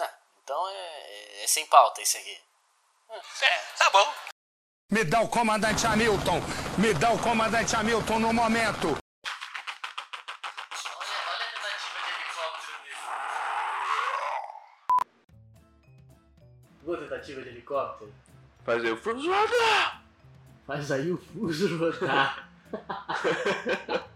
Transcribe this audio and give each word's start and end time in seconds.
Ah, 0.00 0.10
então 0.42 0.68
é, 0.68 1.44
é 1.44 1.46
sem 1.46 1.66
pauta 1.66 2.00
esse 2.00 2.16
aqui. 2.16 2.38
É, 3.42 3.58
tá 3.78 3.90
bom. 3.90 4.12
Me 4.90 5.04
dá 5.04 5.20
o 5.20 5.28
comandante 5.28 5.86
Hamilton! 5.86 6.40
Me 6.78 6.94
dá 6.94 7.10
o 7.10 7.18
comandante 7.18 7.74
Hamilton 7.76 8.18
no 8.20 8.32
momento! 8.32 9.05
Boa 16.86 16.98
tentativa 16.98 17.42
de 17.42 17.48
helicóptero. 17.48 18.12
Fazer 18.64 18.92
o 18.92 18.96
Frozen 18.96 19.28
rodar! 19.28 20.04
Faz 20.64 20.92
aí 20.92 21.10
o 21.10 21.18
fuso 21.18 21.76
rodar. 21.76 22.48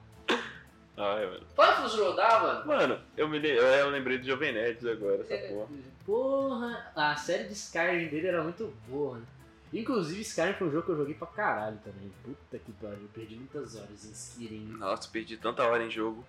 Ai, 0.96 1.26
mano. 1.26 1.46
Pode 1.56 1.72
o 1.72 1.82
fuso 1.82 2.04
rodar, 2.04 2.40
mano? 2.42 2.66
Mano, 2.66 3.00
eu, 3.16 3.28
me, 3.28 3.44
eu 3.44 3.90
lembrei 3.90 4.18
do 4.18 4.24
Jovem 4.26 4.52
Nerds 4.52 4.86
agora, 4.86 5.20
essa 5.22 5.34
É, 5.34 5.48
porra. 5.48 5.68
Porra, 6.06 6.92
a 6.94 7.16
série 7.16 7.44
de 7.48 7.54
Skyrim 7.54 8.06
dele 8.06 8.28
era 8.28 8.44
muito 8.44 8.72
boa, 8.86 9.18
né? 9.18 9.24
Inclusive, 9.72 10.20
Skyrim 10.20 10.52
foi 10.54 10.68
um 10.68 10.70
jogo 10.70 10.84
que 10.86 10.92
eu 10.92 10.96
joguei 10.96 11.14
pra 11.14 11.26
caralho 11.26 11.78
também. 11.84 12.12
Puta 12.22 12.56
que 12.56 12.70
pariu, 12.72 12.98
eu 13.02 13.08
perdi 13.12 13.34
muitas 13.34 13.74
horas 13.74 14.04
em 14.04 14.12
Skyrim, 14.12 14.76
Nossa, 14.78 15.08
perdi 15.08 15.36
tanta 15.36 15.64
hora 15.64 15.82
em 15.82 15.90
jogo. 15.90 16.24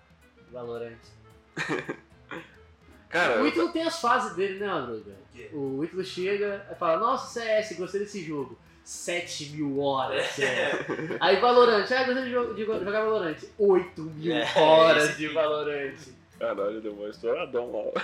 Valorant. 0.50 0.98
Cara, 3.12 3.36
O 3.36 3.40
eu, 3.40 3.46
Ítalo 3.48 3.68
tem 3.72 3.82
as 3.82 4.00
fases 4.00 4.34
dele, 4.34 4.58
né, 4.58 4.66
Android? 4.66 5.04
quê? 5.34 5.50
O 5.52 5.84
Ítalo 5.84 6.02
chega 6.04 6.66
e 6.70 6.74
fala, 6.74 6.98
nossa, 6.98 7.40
CS, 7.40 7.76
gostei 7.78 8.00
desse 8.00 8.22
jogo. 8.24 8.58
7 8.84 9.50
mil 9.50 9.78
horas, 9.80 10.26
CS. 10.30 10.86
Aí 11.20 11.38
Valorant, 11.40 11.84
ah, 11.92 12.04
gostei 12.04 12.24
de, 12.24 12.30
jo- 12.30 12.54
de 12.54 12.64
jogar 12.64 13.04
Valorant. 13.04 13.36
8 13.58 14.02
mil 14.02 14.34
É, 14.34 14.58
horas 14.58 15.04
esse 15.10 15.18
de 15.18 15.26
aqui. 15.26 15.34
Valorant. 15.34 15.94
caralho, 16.38 16.80
deu 16.80 16.92
uma 16.92 17.08
estouradão 17.08 17.70
lá. 17.70 18.02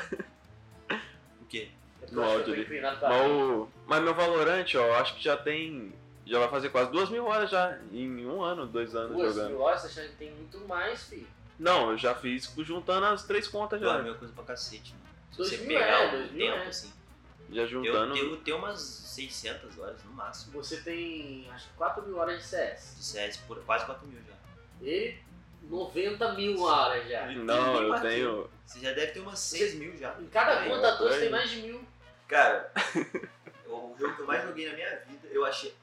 O 1.41 1.45
quê? 1.49 1.69
No 2.13 2.23
áudio 2.23 2.55
ali. 2.55 2.81
Mas, 2.81 3.31
o, 3.31 3.69
mas 3.87 4.03
meu 4.03 4.15
Valorant, 4.15 4.67
ó, 4.77 4.79
eu 4.79 4.95
acho 4.97 5.17
que 5.17 5.25
já 5.25 5.37
tem. 5.37 5.93
Já 6.25 6.39
vai 6.39 6.49
fazer 6.49 6.69
quase 6.69 6.93
duas 6.93 7.09
mil 7.11 7.25
horas 7.25 7.51
já. 7.51 7.77
Em 7.91 8.25
um 8.27 8.43
ano, 8.43 8.67
dois 8.67 8.95
anos 8.95 9.17
Duas 9.17 9.35
jogando. 9.35 9.51
mil 9.51 9.61
horas, 9.61 9.81
você 9.83 10.01
acha 10.01 10.09
que 10.11 10.17
tem 10.17 10.31
muito 10.33 10.59
mais, 10.69 11.03
filho. 11.05 11.27
Não, 11.59 11.91
eu 11.91 11.99
já 11.99 12.15
fiz 12.15 12.53
juntando 12.59 13.07
as 13.07 13.25
três 13.25 13.49
contas 13.49 13.83
é 13.83 13.85
já. 13.85 13.95
a 13.95 14.03
mesma 14.03 14.19
coisa 14.19 14.33
pra 14.33 14.45
cacete, 14.45 14.93
mano. 14.93 15.05
Se 15.33 15.39
Dois 15.39 15.51
você 15.51 15.57
mil 15.59 15.79
pegar 15.79 16.03
é, 16.03 16.25
o 16.25 16.29
tempo, 16.29 16.43
é. 16.43 16.67
assim. 16.67 16.93
Já 17.51 17.67
juntando. 17.67 18.17
eu 18.17 18.37
tenho 18.39 18.59
umas 18.59 18.81
600 18.81 19.79
horas 19.79 20.05
no 20.05 20.13
máximo 20.13 20.53
Você 20.53 20.83
tem, 20.83 21.49
acho 21.51 21.69
que 21.69 21.75
4 21.75 22.07
mil 22.07 22.17
horas 22.19 22.39
de 22.39 22.45
CS. 22.45 22.95
de 22.97 23.05
CS, 23.05 23.37
por 23.39 23.59
quase 23.65 23.87
4 23.87 24.07
mil 24.07 24.19
já. 24.21 24.35
Ele, 24.83 25.19
90 25.63 26.35
mil 26.35 26.61
horas 26.63 27.09
já. 27.09 27.27
Não, 27.33 27.83
eu 27.83 28.01
tenho. 28.01 28.51
Você 28.67 28.81
já 28.81 28.93
deve 28.93 29.13
ter 29.13 29.21
umas 29.21 29.39
6 29.39 29.75
mil 29.75 29.97
já. 29.97 30.15
Em 30.21 30.27
cada 30.27 30.65
conta 30.69 30.97
tua 30.97 31.11
você 31.11 31.21
tem 31.21 31.31
mais 31.31 31.51
de 31.51 31.63
mil. 31.63 31.83
Cara, 32.27 32.71
o 33.67 33.97
jogo 33.99 34.15
que 34.15 34.21
eu 34.21 34.27
mais 34.27 34.45
joguei 34.45 34.69
na 34.69 34.75
minha 34.75 34.97
vida, 35.07 35.29
eu 35.31 35.45
achei. 35.47 35.75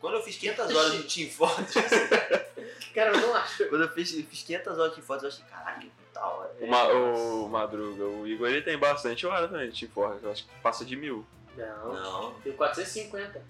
Quando 0.00 0.14
eu 0.14 0.22
fiz 0.22 0.36
500 0.36 0.74
horas 0.74 0.92
de 0.92 1.02
Team 1.04 1.30
Fortress, 1.30 1.88
Cara, 2.94 3.10
eu 3.16 3.20
não 3.20 3.34
acho. 3.34 3.68
quando 3.68 3.82
eu 3.82 3.88
fiz, 3.90 4.10
fiz 4.12 4.42
500 4.42 4.78
horas 4.78 4.90
de 4.90 4.94
Team 4.96 5.06
Fortress, 5.06 5.38
eu 5.40 5.44
achei, 5.44 5.56
caraca, 5.58 5.80
que 5.80 5.92
da 6.14 6.26
hora. 6.26 6.54
O, 6.60 6.66
Ma- 6.66 6.88
o 6.88 7.48
Madruga, 7.48 8.04
o 8.04 8.26
Igor, 8.26 8.48
ele 8.48 8.62
tem 8.62 8.78
bastante 8.78 9.26
hora 9.26 9.48
também 9.48 9.70
de 9.70 9.80
Team 9.80 9.92
Fortress. 9.92 10.24
Eu 10.24 10.30
acho 10.32 10.44
que 10.46 10.54
passa 10.60 10.84
de 10.84 10.96
mil. 10.96 11.26
Não, 11.56 11.92
Não. 11.92 12.34
tem 12.40 12.52
450. 12.52 13.42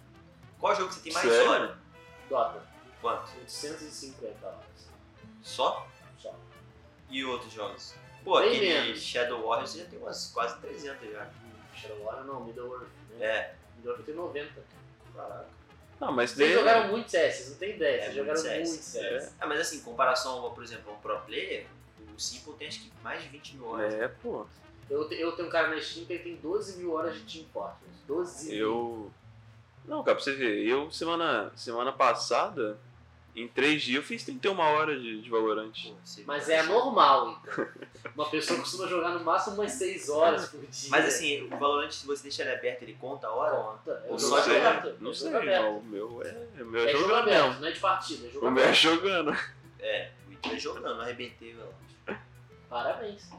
Qual 0.58 0.74
jogo 0.74 0.88
que 0.88 0.94
você 0.96 1.00
tem 1.02 1.12
mais 1.12 1.28
Sério? 1.28 1.50
hora? 1.50 1.78
Dota, 2.28 2.62
Quanto? 3.00 3.30
850 3.38 4.46
horas. 4.46 4.58
Só? 5.42 5.86
Só. 6.18 6.34
E 7.10 7.24
outros 7.24 7.52
jogos? 7.52 7.94
Pô, 8.24 8.40
Bem 8.40 8.48
aquele 8.56 8.66
menos. 8.72 9.00
Shadow 9.02 9.46
Warriors 9.46 9.70
você 9.70 9.78
já 9.80 9.84
tem 9.86 9.98
umas 9.98 10.26
quase 10.32 10.58
300 10.60 11.10
já. 11.12 11.26
Shadow 11.74 12.02
Warrior 12.04 12.24
não, 12.26 12.44
Middle-earth, 12.44 12.88
né? 13.10 13.24
É. 13.26 13.54
Middle-earth 13.76 14.04
tem 14.04 14.14
90. 14.14 14.52
Caraca. 15.14 15.57
Não, 16.00 16.12
mas 16.12 16.30
Vocês 16.30 16.48
dele- 16.50 16.60
jogaram 16.60 16.88
muito 16.88 17.10
CS, 17.10 17.34
vocês 17.36 17.50
não 17.50 17.56
tem 17.56 17.70
ideia, 17.74 17.96
É, 17.96 18.00
vocês 18.04 18.14
muito 18.14 18.26
jogaram 18.26 18.40
CS. 18.42 18.68
muito 18.68 18.82
CS. 18.82 19.34
Ah, 19.40 19.46
mas 19.46 19.60
assim, 19.60 19.76
em 19.78 19.80
comparação, 19.80 20.32
ao, 20.44 20.50
por 20.52 20.62
exemplo, 20.62 20.92
a 20.92 20.94
um 20.94 20.98
pro 21.00 21.18
player, 21.22 21.66
o 22.16 22.20
Simple 22.20 22.52
tem 22.54 22.68
acho 22.68 22.80
que 22.82 22.92
mais 23.02 23.22
de 23.22 23.28
20 23.28 23.56
mil 23.56 23.66
horas. 23.66 23.94
É, 23.94 24.08
pô. 24.08 24.46
Eu, 24.88 25.10
eu 25.12 25.32
tenho 25.32 25.48
um 25.48 25.50
cara 25.50 25.68
na 25.68 25.80
Steam 25.80 26.06
que 26.06 26.12
ele 26.14 26.22
tem 26.22 26.36
12 26.36 26.78
mil 26.78 26.92
horas 26.92 27.14
de 27.14 27.20
Team 27.40 27.46
Fortress. 27.52 27.92
12 28.06 28.48
mil. 28.50 28.58
Eu. 28.58 29.12
Não, 29.84 30.02
cara, 30.04 30.14
pra 30.16 30.24
você 30.24 30.34
ver, 30.34 30.66
eu 30.66 30.90
semana, 30.90 31.50
semana 31.56 31.92
passada, 31.92 32.78
em 33.42 33.48
três 33.48 33.82
dias, 33.82 33.96
eu 33.96 34.02
fiz 34.02 34.24
31 34.24 34.58
horas 34.58 35.00
de, 35.02 35.20
de 35.22 35.30
Valorant. 35.30 35.70
Pô, 35.84 35.94
você 36.04 36.24
Mas 36.26 36.48
é 36.48 36.60
anormal, 36.60 37.40
então. 37.42 37.66
Uma 38.14 38.28
pessoa 38.28 38.58
costuma 38.60 38.86
jogar 38.86 39.10
no 39.10 39.24
máximo 39.24 39.56
umas 39.56 39.72
6 39.72 40.08
horas 40.08 40.48
por 40.48 40.60
dia. 40.66 40.90
Mas 40.90 41.06
assim, 41.06 41.42
o 41.42 41.48
Valorant, 41.58 41.90
se 41.90 42.06
você 42.06 42.22
deixar 42.24 42.44
ele 42.44 42.54
aberto, 42.54 42.82
ele 42.82 42.94
conta 43.00 43.26
a 43.26 43.32
hora? 43.32 43.56
Conta. 43.56 44.02
É 44.04 44.08
Ou 44.08 44.14
o 44.14 44.18
só 44.18 44.42
sei, 44.42 44.64
aberto. 44.64 44.96
não 45.00 45.12
sei, 45.14 45.30
não, 45.30 45.78
o 45.78 45.84
meu 45.84 46.22
é, 46.22 46.62
o 46.62 46.66
meu 46.66 46.80
é, 46.82 46.90
É 46.90 46.92
jogo 46.92 47.04
jogando 47.04 47.22
aberto, 47.22 47.46
mesmo. 47.46 47.60
não 47.60 47.68
é 47.68 47.72
de 47.72 47.80
partida, 47.80 48.26
é 48.26 48.30
jogo 48.30 48.46
O 48.46 48.50
meu 48.50 48.64
é 48.64 48.72
jogando. 48.74 49.38
É, 49.80 50.10
o 50.28 50.32
Ito 50.32 50.48
é 50.50 50.58
jogando, 50.58 51.00
arrebentei 51.00 51.54
o. 51.54 52.14
Parabéns. 52.68 53.30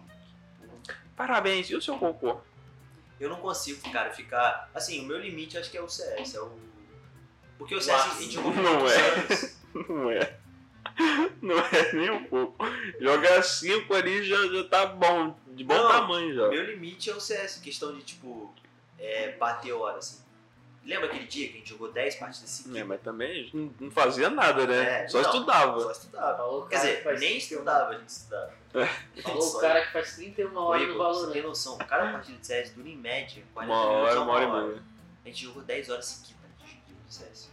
Parabéns, 1.16 1.70
e 1.70 1.76
o 1.76 1.82
seu 1.82 1.98
cocô? 1.98 2.38
Eu 3.20 3.30
não 3.30 3.38
consigo, 3.42 3.82
cara, 3.92 4.10
ficar. 4.12 4.70
Assim, 4.74 5.02
o 5.02 5.04
meu 5.06 5.20
limite 5.20 5.58
acho 5.58 5.70
que 5.70 5.78
é 5.78 5.82
o 5.82 5.90
CS. 5.90 6.36
É 6.36 6.40
o. 6.42 6.58
Porque 7.58 7.76
o 7.76 7.82
CS 7.82 8.06
a 8.06 8.22
gente 8.22 8.32
jogou 8.36 8.54
por 8.54 8.64
Não 8.64 8.88
é. 8.88 9.59
Não 9.74 10.10
é. 10.12 10.38
Não 11.42 11.58
é 11.60 11.94
nem 11.94 12.10
um 12.10 12.24
pouco. 12.26 12.66
Jogar 13.00 13.42
5 13.44 13.94
ali 13.94 14.24
já, 14.24 14.36
já 14.48 14.64
tá 14.66 14.86
bom, 14.88 15.36
de 15.48 15.64
bom 15.64 15.74
Não, 15.76 15.88
tamanho 15.90 16.34
já. 16.36 16.48
O 16.48 16.50
meu 16.50 16.64
limite 16.66 17.10
é 17.10 17.16
o 17.16 17.20
CS, 17.22 17.60
questão 17.62 17.94
de, 17.96 18.02
tipo, 18.04 18.54
é, 18.98 19.32
bater 19.38 19.72
hora, 19.72 19.98
assim. 19.98 20.20
Lembra 20.84 21.08
aquele 21.08 21.26
dia 21.26 21.48
que 21.50 21.54
a 21.56 21.58
gente 21.58 21.70
jogou 21.70 21.92
10 21.92 22.16
partidas 22.16 22.50
É, 22.60 22.64
seguidas? 22.64 22.88
mas 22.88 23.02
também 23.02 23.50
não- 23.54 23.74
não 23.80 23.92
fazia 23.92 24.30
nada, 24.30 24.66
né? 24.66 25.04
É, 25.04 25.08
Só 25.08 25.22
não, 25.22 25.30
estudava. 25.30 25.80
Só 25.80 25.92
estudava. 25.92 26.38
Falou 26.38 26.66
Quer 26.66 26.76
que 26.82 26.88
dizer, 26.88 27.04
faz 27.04 27.20
nem 27.20 27.30
31 27.32 27.38
estudava, 27.58 27.90
a 27.90 27.98
gente 27.98 28.10
estudava. 28.10 28.54
Falou 29.22 29.56
o 29.58 29.60
cara 29.60 29.86
que 29.86 29.94
faz 29.94 30.16
31 30.16 30.58
horas 30.58 30.82
no 30.88 30.94
você 30.94 30.98
Valorant. 30.98 31.32
tem 31.34 31.42
noção, 31.44 31.78
cada 31.78 32.12
partida 32.12 32.38
de 32.40 32.48
CS 32.48 32.70
dura 32.72 32.90
em 32.90 32.96
média 32.98 33.44
40 33.54 33.74
Uma 33.74 33.84
minutos 33.90 34.10
hora, 34.10 34.20
a 34.20 34.24
uma 34.24 34.34
hora 34.34 34.44
e 34.46 34.52
meia. 34.72 34.84
A 35.24 35.28
gente 35.28 35.44
jogou 35.44 35.62
10 35.64 35.90
horas 35.90 36.06
seguidas 36.06 36.40
de 37.08 37.14
CS. 37.14 37.49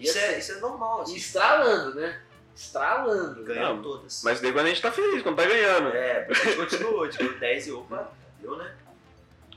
Isso 0.00 0.18
é, 0.18 0.28
assim, 0.30 0.38
isso 0.38 0.52
é 0.52 0.60
normal, 0.60 1.02
assim. 1.02 1.16
estralando, 1.16 1.94
né? 2.00 2.22
Estralando. 2.56 3.44
Ganhamos 3.44 3.76
Não, 3.76 3.82
todas. 3.82 4.22
Mas 4.22 4.40
daí 4.40 4.52
quando 4.52 4.66
a 4.66 4.68
gente 4.68 4.82
tá 4.82 4.92
feliz, 4.92 5.22
quando 5.22 5.36
tá 5.36 5.46
ganhando. 5.46 5.88
É, 5.88 6.26
a 6.28 6.32
gente 6.32 6.56
continuou, 6.56 7.08
deu 7.08 7.38
10 7.38 7.66
e 7.66 7.72
opa, 7.72 8.12
deu, 8.40 8.56
né? 8.56 8.76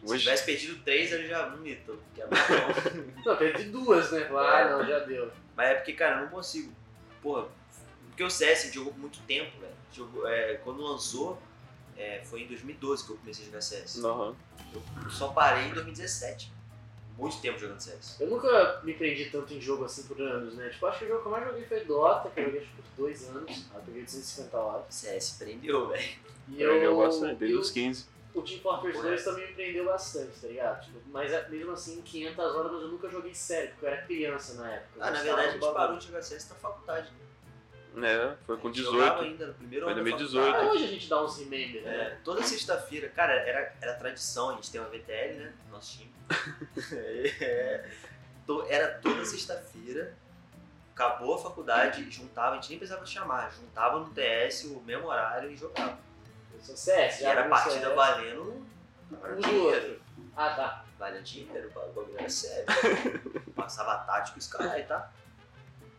Se 0.06 0.12
Hoje, 0.12 0.24
tivesse 0.24 0.44
perdido 0.46 0.84
3, 0.84 1.12
ele 1.14 1.28
já 1.30 1.48
não 1.50 1.58
mito. 1.58 1.98
Que 2.14 2.22
é. 2.22 2.28
Não, 3.26 3.38
perdi 3.38 3.64
duas, 3.66 4.12
né? 4.12 4.30
Ah, 4.36 4.60
É. 4.60 4.70
não, 4.70 4.86
já 4.86 5.00
deu. 5.00 5.32
Mas 5.56 5.70
é 5.70 5.76
porque, 5.76 5.94
cara, 5.94 6.18
eu 6.18 6.22
não 6.24 6.28
consigo. 6.30 6.74
Porra, 7.22 7.46
porque 8.10 8.22
o 8.24 8.30
CS 8.30 8.60
a 8.60 8.66
gente 8.66 8.76
jogou 8.76 8.92
por 8.92 9.00
muito 9.00 9.20
tempo, 9.22 9.58
velho. 9.62 9.74
Jogou- 9.94 10.28
é, 10.28 10.56
quando 10.56 10.82
lançou, 10.84 11.42
é, 11.96 12.22
foi 12.26 12.42
em 12.42 12.48
2012 12.48 13.06
que 13.06 13.12
eu 13.12 13.18
comecei 13.18 13.44
a 13.44 13.48
jogar 13.48 13.62
CS. 13.62 13.96
Não, 14.00 14.36
Eu 15.04 15.10
só 15.10 15.30
parei 15.30 15.68
em 15.68 15.74
2017. 15.74 16.52
Muito 17.18 17.40
tempo 17.42 17.60
jogando 17.60 17.80
CS. 17.80 18.20
Eu 18.20 18.28
nunca 18.28 18.82
me 18.84 18.94
prendi 18.94 19.30
tanto 19.30 19.54
em 19.54 19.62
jogo 19.62 19.86
assim 19.86 20.04
por 20.04 20.20
anos, 20.20 20.56
né? 20.56 20.70
Tipo, 20.70 20.86
acho 20.88 21.00
que 21.00 21.06
o 21.06 21.08
jogo 21.10 21.22
que 21.22 21.28
eu 21.28 21.32
mais 21.32 21.46
joguei 21.46 21.64
foi 21.66 21.86
Dota, 21.86 22.30
que 22.30 22.40
eu 22.40 22.46
joguei 22.46 22.62
por 22.62 22.84
dois 23.04 23.30
anos. 23.30 23.50
Aí 23.50 23.76
eu 23.78 23.82
peguei 23.86 24.04
250 24.04 24.58
horas. 24.58 24.86
CS 24.90 25.36
prendeu, 25.38 25.88
velho. 25.90 26.10
E 26.50 26.62
eu, 26.62 26.76
eu, 26.76 26.98
bastante, 26.98 27.36
desde 27.40 27.58
os 27.58 27.70
15. 27.72 28.06
o 28.34 28.42
Team 28.42 28.60
Fortress 28.62 28.94
Porra. 28.98 29.10
2 29.10 29.24
também 29.24 29.48
me 29.48 29.54
prendeu 29.54 29.86
bastante, 29.86 30.32
tá 30.42 30.48
ligado? 30.48 30.84
Tipo, 30.86 31.00
mas 31.12 31.32
é- 31.32 31.48
mesmo 31.50 31.72
assim, 31.72 32.02
500 32.02 32.40
horas 32.56 32.72
eu 32.72 32.88
nunca 32.88 33.08
joguei 33.10 33.34
sério, 33.34 33.70
porque 33.72 33.86
eu 33.86 33.90
era 33.90 34.02
criança 34.02 34.56
na 34.56 34.72
época. 34.72 34.90
Ah, 35.00 35.12
na 35.12 35.22
verdade 35.22 35.48
a 35.48 35.52
gente 35.52 35.74
parou 35.74 35.98
de 35.98 36.08
jogar 36.08 36.22
CS 36.24 36.50
na 36.50 36.56
faculdade. 36.56 37.12
Né? 37.12 37.18
É, 37.96 38.36
foi 38.46 38.58
com 38.58 38.68
A 38.70 38.72
gente 38.72 38.84
jogava 38.84 39.20
18. 39.24 39.24
ainda 39.24 39.48
no 39.48 39.54
primeiro 39.54 39.86
Foi 39.86 39.94
ano 39.94 40.04
da 40.04 40.10
2018. 40.10 40.56
Ah, 40.56 40.72
hoje 40.72 40.84
a 40.84 40.88
gente 40.88 41.10
dá 41.10 41.24
uns 41.24 41.38
remember, 41.38 41.84
né? 41.84 41.96
É, 41.96 42.18
toda 42.24 42.42
sexta-feira, 42.42 43.10
cara, 43.10 43.34
era, 43.34 43.76
era 43.80 43.94
tradição, 43.94 44.50
a 44.50 44.54
gente 44.56 44.72
tem 44.72 44.82
uma 44.82 44.90
VTL, 44.90 45.36
né? 45.40 45.54
Nosso 45.72 45.98
time. 45.98 46.14
É, 47.42 47.90
era 48.68 49.00
toda 49.00 49.24
sexta-feira, 49.24 50.18
acabou 50.94 51.36
a 51.36 51.38
faculdade, 51.42 52.10
juntava, 52.12 52.52
a 52.52 52.56
gente 52.56 52.70
nem 52.70 52.78
precisava 52.78 53.06
chamar, 53.06 53.52
juntava 53.52 54.00
no 54.00 54.10
TS 54.10 54.66
o 54.66 54.82
mesmo 54.82 55.08
horário 55.08 55.50
e 55.52 55.56
jogava. 55.56 55.98
Eu 56.54 56.60
sou 56.60 56.76
CS, 56.76 57.22
E 57.22 57.26
era 57.26 57.48
partida 57.48 57.86
CS. 57.86 57.96
valendo 57.96 58.68
Um 59.12 59.40
dinheiro. 59.40 60.02
Ah, 60.36 60.50
tá. 60.56 60.86
Valendo 61.00 61.24
dinheiro, 61.24 61.70
o 61.70 61.72
bagulho 61.72 62.16
era 62.18 62.30
sério. 62.30 62.66
Passava 63.56 64.04
tático 64.06 64.40
os 64.40 64.48
caras, 64.48 64.88
tá? 64.88 65.12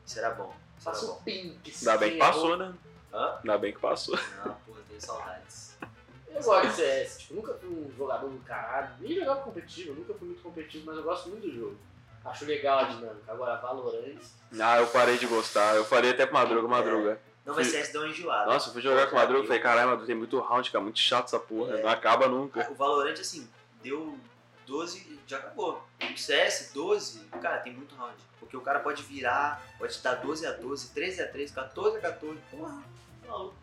Isso 0.05 0.19
era 0.19 0.31
bom. 0.31 0.55
Passa 0.83 1.07
bom. 1.07 1.13
o 1.13 1.23
pink. 1.23 1.73
Ainda 1.79 1.99
bem 1.99 2.13
que 2.13 2.19
passou, 2.19 2.57
né? 2.57 2.75
Hã? 3.13 3.39
Ainda 3.43 3.59
bem 3.59 3.73
que 3.73 3.79
passou. 3.81 4.17
Não, 4.45 4.55
porra, 4.67 4.81
tenho 4.89 5.01
saudades. 5.01 5.77
Eu 6.35 6.43
gosto 6.43 6.69
de 6.69 6.75
CS, 6.75 7.19
tipo, 7.19 7.35
nunca 7.35 7.55
fui 7.55 7.69
um 7.69 7.93
jogador 7.97 8.29
do 8.29 8.39
caralho, 8.41 8.89
nem 8.99 9.15
jogava 9.15 9.41
competitivo, 9.43 9.95
nunca 9.95 10.15
fui 10.15 10.27
muito 10.27 10.43
competitivo, 10.43 10.85
mas 10.87 10.97
eu 10.97 11.05
gosto 11.05 11.29
muito 11.29 11.47
do 11.47 11.55
jogo. 11.55 11.77
Acho 12.25 12.45
legal 12.45 12.81
a 12.81 12.85
dinâmica. 12.85 13.31
Agora, 13.33 13.55
Valorant. 13.61 14.19
Ah, 14.61 14.79
eu 14.79 14.87
parei 14.89 15.17
de 15.17 15.27
gostar. 15.29 15.77
Eu 15.77 15.85
falei 15.85 16.11
até 16.11 16.27
pro 16.27 16.35
Madruga, 16.35 16.67
Madruga. 16.67 17.21
Não, 17.47 17.55
mas 17.55 17.69
CS 17.69 17.93
deu 17.93 18.01
uma 18.01 18.11
enjoada. 18.11 18.51
Nossa, 18.51 18.69
eu 18.69 18.73
fui 18.73 18.83
jogar 18.83 19.07
com 19.07 19.15
o 19.15 19.19
Madruga 19.19 19.45
e 19.45 19.47
falei, 19.47 19.63
caralho, 19.63 19.89
Madruga, 19.91 20.07
tem 20.09 20.17
muito 20.17 20.41
round, 20.41 20.71
cara, 20.73 20.83
muito 20.83 20.99
chato 20.99 21.27
essa 21.27 21.39
porra, 21.39 21.79
É. 21.79 21.83
não 21.83 21.89
acaba 21.91 22.27
nunca. 22.27 22.69
O 22.69 22.75
Valorant, 22.75 23.13
assim, 23.21 23.49
deu 23.81 24.19
12 24.67 24.99
e 24.99 25.21
já 25.27 25.39
acabou. 25.39 25.83
O 26.13 26.17
CS, 26.19 26.71
12, 26.75 27.21
cara, 27.41 27.59
tem 27.59 27.73
muito 27.73 27.95
round. 27.95 28.15
Porque 28.41 28.57
o 28.57 28.61
cara 28.61 28.81
pode 28.81 29.03
virar, 29.03 29.63
pode 29.79 29.99
dar 30.01 30.15
12 30.17 30.47
a 30.47 30.53
12, 30.53 30.89
13 30.91 31.23
a 31.23 31.29
13, 31.29 31.53
14 31.53 31.97
a 31.97 32.01
14. 32.01 32.39
Porra, 32.51 32.83
maluco. 33.27 33.55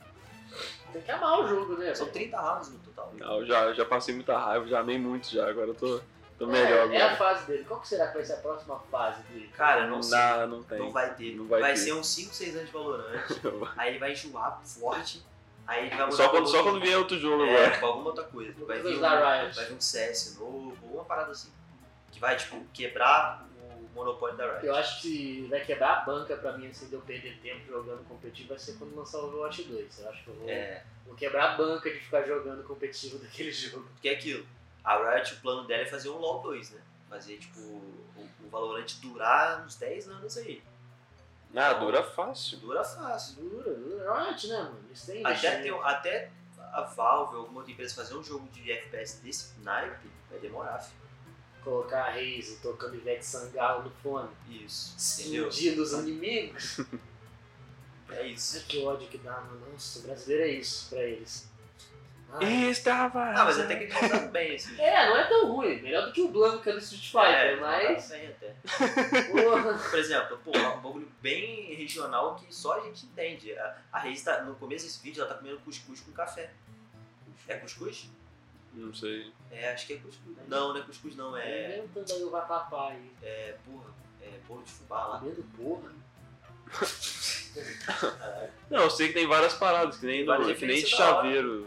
Tem 0.92 1.02
que 1.02 1.12
amar 1.12 1.40
o 1.40 1.48
jogo, 1.48 1.78
né? 1.78 1.94
São 1.96 2.08
30 2.10 2.38
rounds 2.40 2.70
no 2.70 2.80
total. 2.80 3.14
Não, 3.18 3.40
eu 3.40 3.46
já, 3.46 3.74
já 3.74 3.86
passei 3.86 4.14
muita 4.14 4.38
raiva, 4.38 4.68
já 4.68 4.80
amei 4.80 5.00
muito 5.00 5.30
já, 5.32 5.50
agora 5.50 5.68
eu 5.70 5.76
tô, 5.76 6.02
tô 6.38 6.46
melhor 6.48 6.92
é, 6.92 6.98
é 6.98 7.02
a 7.02 7.12
agora. 7.14 7.16
fase 7.16 7.48
dele. 7.48 7.64
Qual 7.64 7.80
que 7.80 7.88
será 7.88 8.08
que 8.08 8.16
vai 8.16 8.26
ser 8.26 8.34
a 8.34 8.38
próxima 8.38 8.78
fase 8.92 9.22
dele? 9.24 9.50
Cara, 9.56 9.84
não 9.88 9.98
Não, 9.98 10.04
sei. 10.04 10.18
dá, 10.18 10.48
não 10.48 10.62
tem. 10.64 10.80
Não 10.80 10.92
vai 10.92 11.14
ter. 11.16 11.36
Não 11.38 11.48
vai 11.48 11.62
vai 11.62 11.72
ter. 11.74 11.78
ser 11.80 11.94
uns 11.94 12.08
5, 12.08 12.34
6 12.34 12.56
anos 12.56 12.68
de 12.68 12.74
Valorant. 12.74 13.24
aí 13.78 13.90
ele 13.92 14.00
vai 14.00 14.12
enjoar 14.12 14.60
forte. 14.66 15.24
Aí 15.68 15.88
ele 15.88 15.90
vai 15.96 16.06
mudar 16.06 16.12
Só 16.18 16.30
quando, 16.30 16.48
só 16.48 16.64
quando 16.64 16.82
vier 16.82 16.98
outro 16.98 17.18
jogo 17.20 17.44
É, 17.46 17.56
agora. 17.66 17.78
pra 17.78 17.88
alguma 17.88 18.08
outra 18.10 18.24
coisa. 18.26 18.54
Vai 18.66 18.82
vir, 18.82 18.98
um, 18.98 19.00
vai 19.00 19.50
vir 19.66 19.74
um 19.74 19.80
CS 19.82 20.38
novo, 20.40 20.78
ou 20.84 20.96
uma 20.96 21.06
parada 21.06 21.32
assim. 21.32 21.50
Que 22.12 22.20
vai, 22.20 22.36
tipo, 22.36 22.62
quebrar 22.74 23.48
o 23.62 23.90
monopólio 23.96 24.36
da 24.38 24.46
Riot. 24.54 24.66
Eu 24.66 24.76
acho 24.76 25.02
que 25.02 25.48
vai 25.50 25.62
quebrar 25.64 25.98
a 25.98 26.02
banca 26.02 26.36
pra 26.36 26.58
mim, 26.58 26.68
assim, 26.68 26.88
de 26.88 26.94
eu 26.94 27.02
perder 27.02 27.38
tempo 27.42 27.66
jogando 27.68 28.04
competitivo, 28.08 28.50
vai 28.50 28.60
ser 28.60 28.74
quando 28.74 28.96
lançar 28.96 29.20
o 29.20 29.28
Overwatch 29.28 29.64
2. 29.64 30.00
Eu 30.00 30.10
acho 30.10 30.24
que 30.24 30.30
eu 30.30 30.34
vou, 30.36 30.50
É, 30.50 30.84
vou 31.06 31.16
quebrar 31.16 31.52
a 31.54 31.58
banca 31.58 31.90
de 31.90 32.00
ficar 32.00 32.24
jogando 32.24 32.64
competitivo 32.64 33.18
daquele 33.24 33.52
jogo. 33.52 33.86
porque 33.94 34.10
é 34.10 34.14
aquilo. 34.14 34.46
A 34.84 34.98
Riot, 34.98 35.34
o 35.36 35.42
plano 35.42 35.68
dela 35.68 35.84
é 35.84 35.86
fazer 35.86 36.10
um 36.10 36.18
LoL 36.18 36.42
2, 36.42 36.72
né? 36.72 36.82
Fazer, 37.08 37.38
tipo, 37.38 37.60
o, 37.60 38.28
o 38.44 38.50
Valorant 38.50 38.88
durar 39.02 39.64
uns 39.66 39.76
10 39.76 40.08
anos 40.10 40.38
aí. 40.38 40.62
Ah, 41.56 41.74
dura 41.74 42.04
fácil. 42.04 42.60
Dura 42.60 42.84
fácil. 42.84 43.36
Dura, 43.44 43.74
dura. 43.74 44.24
Riot, 44.26 44.48
né, 44.48 44.58
mano? 44.58 44.80
Eles 44.88 45.06
têm 45.06 45.20
Até, 45.26 45.32
investimento. 45.32 45.64
ter, 45.64 45.74
um- 45.74 45.82
até 45.84 46.32
a 46.74 46.82
Valve 46.82 47.36
ou 47.36 47.42
alguma 47.42 47.60
outra 47.60 47.72
empresa 47.74 47.96
fazer 47.96 48.16
um 48.16 48.24
jogo 48.24 48.48
de 48.50 48.72
FPS 48.72 49.22
desse 49.22 49.60
naipe, 49.62 50.10
vai 50.30 50.40
demorar, 50.40 50.80
filho. 50.80 51.02
Colocar 51.64 52.06
a 52.06 52.10
Raze 52.12 52.58
tocando 52.62 52.96
Ivete 52.96 53.26
Sangalo 53.26 53.84
no 53.84 53.92
fone. 53.92 54.30
Isso. 54.50 54.96
Explodindo 54.98 55.82
os 55.84 55.92
inimigos. 55.94 56.80
É 58.14 58.28
isso. 58.28 58.58
Ai, 58.58 58.64
que 58.68 58.84
ódio 58.84 59.08
que 59.08 59.18
dá, 59.20 59.40
mano. 59.40 59.72
Nossa, 59.72 60.00
o 60.00 60.02
brasileiro 60.02 60.44
é 60.44 60.50
isso 60.50 60.90
pra 60.90 61.00
eles. 61.02 61.48
Ai. 62.34 62.70
Estava. 62.70 63.24
Ah, 63.32 63.46
mas 63.46 63.60
até 63.60 63.76
que 63.76 63.84
ele 63.84 64.10
tá 64.10 64.20
bem, 64.28 64.56
assim. 64.56 64.76
É, 64.80 65.10
não 65.10 65.18
é 65.18 65.24
tão 65.28 65.52
ruim. 65.52 65.82
Melhor 65.82 66.06
do 66.06 66.12
que 66.14 66.22
o 66.22 66.30
Blanca 66.30 66.72
do 66.72 66.80
Street 66.80 67.06
Fighter, 67.12 67.34
É, 67.34 67.56
mas. 67.58 68.10
tá 68.10 68.16
bem 68.16 68.28
até. 68.28 68.56
Porra. 69.32 69.74
Por 69.90 70.00
exemplo, 70.00 70.40
pô, 70.44 70.52
é 70.56 70.68
um 70.70 70.82
bagulho 70.82 71.12
bem 71.22 71.74
regional 71.76 72.36
que 72.36 72.54
só 72.54 72.80
a 72.80 72.84
gente 72.86 73.06
entende. 73.06 73.58
A, 73.58 73.78
a 73.94 74.00
Reis 74.00 74.24
tá, 74.24 74.42
no 74.44 74.56
começo 74.56 74.86
desse 74.86 75.02
vídeo, 75.04 75.22
ela 75.22 75.34
tá 75.34 75.38
comendo 75.40 75.60
cuscuz 75.60 76.00
com 76.02 76.12
café. 76.12 76.52
É 77.48 77.56
cuscuz? 77.56 78.10
Não 78.74 78.94
sei. 78.94 79.34
É, 79.52 79.72
acho 79.74 79.86
que 79.88 79.94
é 79.94 79.98
cuscuz. 79.98 80.38
Não, 80.48 80.70
não 80.70 80.78
é 80.80 80.84
cuscuz 80.84 81.16
não, 81.16 81.36
é. 81.36 81.80
Inventando 81.80 82.14
aí 82.14 82.24
o 82.24 82.30
vatapá 82.30 82.90
aí. 82.92 83.12
É, 83.22 83.56
porra, 83.66 83.90
é 84.22 84.30
bolo 84.48 84.64
de 84.64 84.72
fubá 84.72 85.08
lá. 85.08 85.20
Comendo 85.20 85.44
porra. 85.58 85.92
Não, 88.70 88.84
eu 88.84 88.90
sei 88.90 89.10
que 89.10 89.14
tem 89.14 89.28
várias 89.28 89.54
paradas, 89.56 89.98
que 89.98 90.06
nem, 90.06 90.24
do, 90.24 90.56
que 90.56 90.66
nem 90.66 90.82
de 90.82 90.98
da 90.98 91.18
hora. 91.18 91.64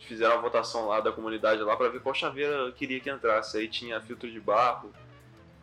Fizeram 0.00 0.34
a 0.34 0.40
votação 0.40 0.88
lá 0.88 1.00
da 1.00 1.12
comunidade 1.12 1.62
lá 1.62 1.76
pra 1.76 1.88
ver 1.88 2.00
qual 2.00 2.14
chaveiro 2.14 2.72
queria 2.72 3.00
que 3.00 3.10
entrasse. 3.10 3.58
Aí 3.58 3.68
tinha 3.68 4.00
filtro 4.00 4.30
de 4.30 4.40
barro, 4.40 4.92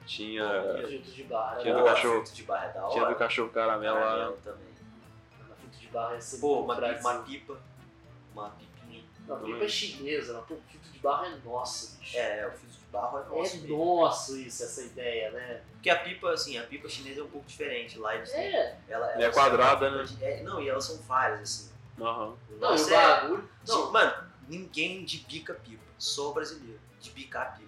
tinha. 0.05 0.47
Filtro 0.87 1.11
de 1.11 1.23
barra. 1.23 1.57
Tinha 1.57 1.75
do 1.75 1.83
cachorro. 1.83 2.13
filtro 2.15 2.33
de 2.33 2.43
barra 2.43 2.65
é 2.65 2.73
da 2.73 2.87
Tinha 2.87 3.05
do 3.05 3.15
cachorro 3.15 3.49
caramelo 3.49 3.95
lá. 3.95 4.01
Caramelo 4.05 4.37
também. 4.43 4.67
Na 5.49 5.55
filtro 5.55 5.79
de 5.79 5.87
barra 5.87 6.13
ia 6.15 6.21
ser 6.21 6.37
Pô, 6.39 6.61
uma, 6.61 6.75
uma 6.75 7.13
pipa. 7.23 7.59
Uma 8.33 8.49
pipinha. 8.51 9.03
Não, 9.27 9.39
pipa 9.41 9.65
é 9.65 9.67
chinesa, 9.67 10.33
mas 10.33 10.45
pô, 10.45 10.55
filtro 10.69 10.91
de 10.91 10.99
barra 10.99 11.27
é 11.27 11.35
nosso, 11.43 11.97
bicho. 11.99 12.17
É, 12.17 12.47
o 12.47 12.51
filtro 12.51 12.67
de 12.79 12.85
barro 12.91 13.17
é 13.19 13.21
nosso. 13.25 13.55
é 13.57 13.59
mesmo. 13.59 13.77
nosso 13.77 14.37
isso, 14.37 14.63
essa 14.63 14.81
ideia, 14.83 15.31
né? 15.31 15.61
Porque 15.73 15.89
a 15.89 15.99
pipa, 15.99 16.31
assim, 16.31 16.57
a 16.57 16.63
pipa 16.63 16.87
chinesa 16.87 17.19
é 17.19 17.23
um 17.23 17.27
pouco 17.29 17.45
diferente. 17.47 17.97
Lá 17.99 18.15
eles 18.15 18.31
têm- 18.31 18.39
É. 18.55 18.77
ela, 18.87 19.19
E 19.19 19.23
é 19.23 19.29
quadrada, 19.31 19.89
uma 19.89 19.97
né? 19.97 20.03
de- 20.03 20.23
é, 20.23 20.43
não, 20.43 20.61
e 20.61 20.69
elas 20.69 20.85
são 20.85 20.97
várias, 21.01 21.41
assim. 21.41 21.71
Aham. 21.99 22.27
Não, 22.27 22.35
e 22.51 22.55
o 22.55 22.59
Nossa, 22.59 22.93
é- 22.95 23.21
bagulho. 23.21 23.49
Não, 23.67 23.85
Não, 23.85 23.91
mano, 23.91 24.26
ninguém 24.47 25.03
de 25.03 25.19
bica 25.19 25.53
pipa. 25.53 25.83
Só 25.97 26.29
o 26.31 26.33
brasileiro. 26.33 26.79
De 26.99 27.09
bicar 27.11 27.57
pipa. 27.57 27.67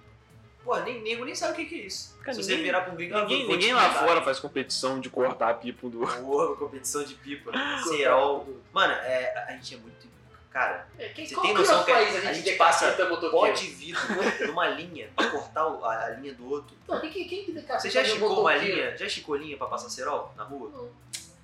Pô, 0.63 0.77
nem 0.81 1.01
nego 1.01 1.23
nem 1.25 1.33
sabe 1.33 1.53
o 1.53 1.55
que, 1.55 1.65
que 1.65 1.75
é 1.81 1.85
isso. 1.85 2.17
Cara, 2.19 2.33
Se 2.33 2.41
ninguém- 2.41 2.57
você 2.57 2.63
virar 2.63 2.89
um 2.91 2.95
gringo, 2.95 3.15
Ninguém, 3.21 3.45
te 3.45 3.47
ninguém 3.47 3.73
lá 3.73 3.89
fora 3.93 4.21
faz 4.21 4.39
competição 4.39 4.99
de 4.99 5.09
cortar 5.09 5.49
a 5.49 5.53
pipa 5.53 5.87
do 5.89 6.01
outro. 6.01 6.21
Porra, 6.21 6.55
competição 6.55 7.03
de 7.03 7.13
pipa. 7.15 7.51
Cerol. 7.87 8.47
Mano, 8.73 8.93
é, 8.93 9.45
a 9.47 9.51
gente 9.53 9.75
é 9.75 9.77
muito. 9.77 10.09
Cara, 10.51 10.87
É, 10.97 11.09
quem, 11.09 11.27
Você 11.27 11.35
tem 11.35 11.43
que 11.43 11.49
é 11.49 11.53
o 11.53 11.57
noção 11.59 11.83
que 11.85 11.91
país 11.91 12.07
a 12.15 12.17
a 12.17 12.33
gente, 12.33 12.43
decapita 12.43 12.57
passa 12.57 13.29
pó 13.29 13.47
de 13.49 13.67
vidro 13.67 14.01
numa 14.47 14.67
linha 14.67 15.07
pra 15.15 15.29
cortar 15.29 15.61
a, 15.61 16.05
a 16.05 16.09
linha 16.09 16.33
do 16.33 16.49
outro. 16.49 16.75
Não, 16.87 16.99
quem, 16.99 17.11
quem, 17.11 17.27
quem 17.27 17.45
que 17.45 17.51
decapita 17.51 17.79
Você 17.79 17.89
já 17.91 18.01
esticou 18.01 18.41
uma 18.41 18.55
linha? 18.55 18.97
Já 18.97 19.05
esticou 19.05 19.35
linha 19.35 19.55
pra 19.57 19.67
passar 19.67 19.89
cerol 19.89 20.33
na 20.35 20.43
rua? 20.43 20.71
Não. 20.71 20.89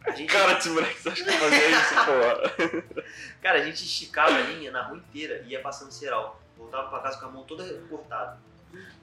A 0.05 0.11
gente, 0.11 0.31
Cara 0.31 0.59
você 0.59 1.09
acha 1.09 1.23
que 1.23 1.31
fazia 1.31 1.69
isso, 1.69 1.95
porra? 1.95 2.93
cara, 3.41 3.59
a 3.59 3.63
gente 3.63 3.83
esticava 3.83 4.35
a 4.35 4.41
linha 4.41 4.71
na 4.71 4.83
rua 4.83 4.97
inteira 4.97 5.43
e 5.45 5.49
ia 5.49 5.61
passando 5.61 5.91
cerol. 5.91 6.39
Voltava 6.57 6.89
pra 6.89 6.99
casa 6.99 7.19
com 7.19 7.25
a 7.25 7.29
mão 7.29 7.43
toda 7.43 7.63
cortada. 7.89 8.37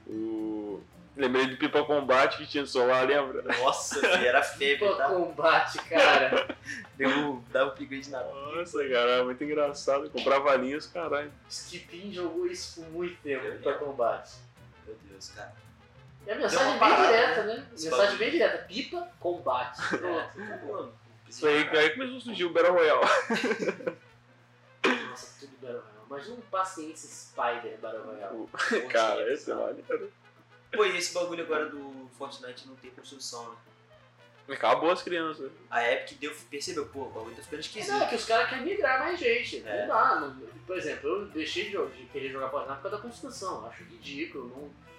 O... 0.07 0.81
Lembrei 1.15 1.45
do 1.45 1.57
Pipa 1.57 1.83
Combate 1.83 2.37
que 2.37 2.47
tinha 2.47 2.65
solar, 2.65 3.05
lembra? 3.07 3.43
Nossa, 3.43 4.03
era 4.17 4.41
febre, 4.41 4.87
Pô, 4.87 4.95
tá? 4.95 5.09
combate, 5.09 5.77
cara. 5.83 6.57
Deu, 6.97 7.43
dá 7.51 7.65
um 7.65 7.67
upgrade 7.67 8.09
na 8.09 8.23
Nossa, 8.23 8.79
cara, 8.87 9.11
é 9.11 9.23
muito 9.23 9.43
engraçado. 9.43 10.09
Comprava 10.09 10.55
linhas, 10.55 10.87
caralho. 10.87 11.31
Skipin 11.47 12.11
jogou 12.11 12.47
isso 12.47 12.81
por 12.81 12.89
muito 12.91 13.21
tempo 13.21 13.43
lembro. 13.43 13.79
combate. 13.79 14.31
Meu 14.87 14.97
Deus, 15.07 15.29
cara. 15.29 15.53
A 16.27 16.35
mensagem 16.35 16.69
bem 16.69 16.79
parada, 16.79 17.07
direta, 17.07 17.43
né? 17.43 17.67
Mensagem 17.71 18.17
bem 18.17 18.31
direta. 18.31 18.57
Pipa, 18.65 19.07
combate. 19.19 19.81
Pronto. 19.89 20.39
Mano, 20.67 20.93
Isso 21.27 21.47
aí, 21.47 21.67
aí 21.69 21.89
começou 21.91 22.17
a 22.17 22.21
surgir 22.21 22.45
o 22.45 22.53
Battle 22.53 22.73
Royale. 22.73 23.01
Nossa, 25.09 25.39
tudo 25.39 25.57
Battle 25.61 25.81
Royale. 25.81 26.05
Imagina 26.07 26.35
um 26.35 26.41
paciência 26.41 27.09
Spider 27.09 27.77
Battle 27.81 28.03
Royale. 28.03 28.47
Cara, 28.89 29.33
esse 29.33 29.51
é 29.51 29.55
maneiro. 29.55 30.11
Pô, 30.71 30.85
e 30.85 30.97
esse 30.97 31.13
bagulho 31.13 31.43
agora 31.43 31.69
do 31.69 32.09
Fortnite 32.17 32.67
não 32.67 32.75
tem 32.75 32.91
construção, 32.91 33.49
né? 33.49 33.57
Acabou 34.49 34.91
as 34.91 35.01
crianças. 35.01 35.51
A 35.69 35.89
Epic 35.89 36.19
deu, 36.19 36.35
percebeu, 36.49 36.85
pô, 36.87 37.03
o 37.03 37.09
bagulho 37.09 37.35
tá 37.35 37.41
ficando 37.43 37.59
É, 37.59 37.61
esquisito. 37.61 37.91
não, 37.93 38.01
é 38.03 38.07
que 38.09 38.15
os 38.15 38.25
caras 38.25 38.49
querem 38.49 38.65
migrar 38.65 38.99
mais 38.99 39.19
gente. 39.19 39.63
É. 39.65 39.81
Não 39.81 39.87
dá. 39.87 40.19
não- 40.19 40.53
por 40.65 40.77
exemplo, 40.77 41.09
eu 41.09 41.25
deixei 41.27 41.65
de, 41.69 41.71
de 41.71 42.05
querer 42.07 42.29
jogar 42.29 42.49
Fortnite 42.49 42.75
por 42.75 42.83
causa 42.83 42.97
da 42.97 43.03
construção. 43.03 43.65
Acho 43.67 43.83
ridículo. 43.83 44.47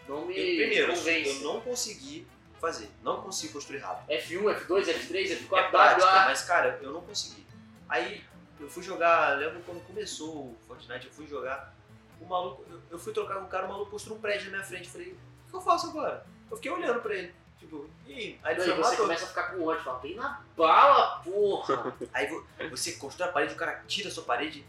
Não, 0.09 0.17
não 0.17 0.27
me 0.27 0.35
Eu, 0.35 0.57
primeiro, 0.57 0.95
convence. 0.95 1.43
eu 1.43 1.49
não 1.53 1.61
consegui 1.61 2.27
fazer. 2.61 2.89
Não 3.03 3.21
consigo 3.23 3.53
construir 3.55 3.79
rápido. 3.79 4.09
F1, 4.11 4.67
F2, 4.67 4.85
F3, 4.85 5.31
É 5.31 5.35
F4, 5.37 5.71
prática, 5.71 6.07
WA. 6.07 6.25
mas 6.25 6.43
cara, 6.43 6.79
eu 6.83 6.93
não 6.93 7.01
consegui. 7.03 7.47
Aí 7.89 8.23
eu 8.61 8.69
fui 8.71 8.83
jogar, 8.83 9.39
lembro 9.39 9.61
quando 9.67 9.85
começou 9.87 10.35
o 10.37 10.57
Fortnite, 10.67 11.07
eu 11.07 11.13
fui 11.13 11.27
jogar. 11.27 11.75
O 12.21 12.25
maluco, 12.27 12.65
eu, 12.71 12.81
eu 12.93 12.99
fui 12.99 13.13
trocar 13.13 13.37
com 13.37 13.45
o 13.45 13.49
cara, 13.49 13.67
o 13.67 13.69
maluco 13.69 13.91
construiu 13.91 14.17
um 14.17 14.21
prédio 14.21 14.47
na 14.51 14.59
minha 14.59 14.65
frente. 14.65 14.89
Falei, 14.89 15.13
o 15.47 15.51
que 15.51 15.57
eu 15.57 15.61
faço 15.61 15.89
agora? 15.89 16.25
Eu 16.51 16.57
fiquei 16.57 16.71
olhando 16.71 17.01
pra 17.01 17.15
ele. 17.15 17.35
Tipo, 17.65 17.89
e 18.07 18.13
aí? 18.13 18.41
Aí 18.43 18.55
você 18.57 18.75
matou. 18.75 18.97
começa 18.99 19.25
a 19.25 19.29
ficar 19.29 19.43
com 19.45 19.65
ódio. 19.65 19.83
Fala, 19.83 19.99
vem 19.99 20.15
na 20.17 20.41
bala, 20.57 21.21
porra. 21.25 21.95
Aí 22.13 22.27
vo- 22.27 22.45
você 22.71 22.93
constrói 22.93 23.29
a 23.29 23.33
parede, 23.33 23.55
o 23.55 23.57
cara 23.57 23.83
tira 23.89 24.09
a 24.09 24.13
sua 24.13 24.25
parede. 24.25 24.65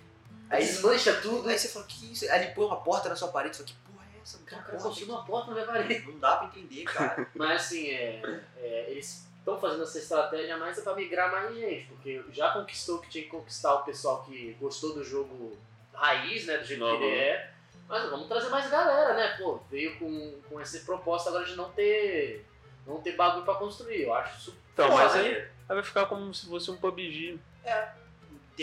Aí, 0.50 0.64
Desmancha 0.64 1.14
tudo. 1.22 1.50
aí 1.50 1.58
você 1.58 1.68
fala, 1.68 1.86
que 1.86 2.12
isso? 2.14 2.24
Aí 2.32 2.44
ele 2.46 2.54
põe 2.54 2.66
uma 2.66 2.78
porta 2.82 3.10
na 3.10 3.16
sua 3.16 3.28
parede. 3.30 3.56
Você 3.58 3.64
fala, 3.64 3.76
que 3.76 3.92
porra 3.92 4.06
é 4.16 4.22
essa? 4.22 4.38
Cara, 4.40 4.62
cara 4.62 4.72
porta 4.74 4.88
construiu 4.88 5.14
uma 5.16 5.26
porta 5.26 5.48
na 5.48 5.54
minha 5.56 5.66
parede. 5.66 6.08
Não 6.12 6.20
dá 6.20 6.38
pra 6.38 6.48
entender, 6.48 6.84
cara. 6.86 7.28
Mas 7.36 7.62
assim, 7.62 7.90
é, 7.90 8.42
é, 8.58 8.86
eles 8.92 9.28
estão 9.40 9.60
fazendo 9.60 9.84
essa 9.84 9.98
estratégia 10.00 10.58
mais 10.58 10.78
é 10.78 10.82
pra 10.82 10.96
migrar 10.96 11.32
mais 11.32 11.56
gente, 11.56 11.88
porque 11.88 12.24
já 12.32 12.52
conquistou 12.52 12.98
o 12.98 13.02
que 13.02 13.10
tinha 13.10 13.24
que 13.26 13.30
conquistar 13.30 13.74
o 13.76 13.84
pessoal 13.84 14.24
que 14.24 14.54
gostou 14.60 14.94
do 14.94 15.04
jogo 15.04 15.58
raiz, 15.94 16.46
né, 16.46 16.58
do 16.58 16.66
jeito 16.66 16.84
que 16.84 17.04
ele 17.04 17.16
é. 17.16 17.52
Mas 17.88 18.10
vamos 18.10 18.28
trazer 18.28 18.50
mais 18.50 18.68
galera, 18.70 19.14
né? 19.14 19.36
Pô, 19.38 19.60
veio 19.70 19.98
com, 20.00 20.40
com 20.50 20.60
essa 20.60 20.80
proposta 20.80 21.30
agora 21.30 21.46
de 21.46 21.56
não 21.56 21.70
ter 21.72 22.44
não 22.86 23.02
ter 23.02 23.14
bagulho 23.16 23.46
pra 23.46 23.56
construir. 23.56 24.04
Eu 24.04 24.14
acho 24.14 24.38
isso 24.38 24.58
Então, 24.74 24.90
mas 24.92 25.16
aí, 25.16 25.36
aí 25.38 25.48
vai 25.76 25.84
ficar 25.84 26.06
como 26.06 26.34
se 26.34 26.46
fosse 26.48 26.70
um 26.72 26.78
PUBG. 26.78 27.40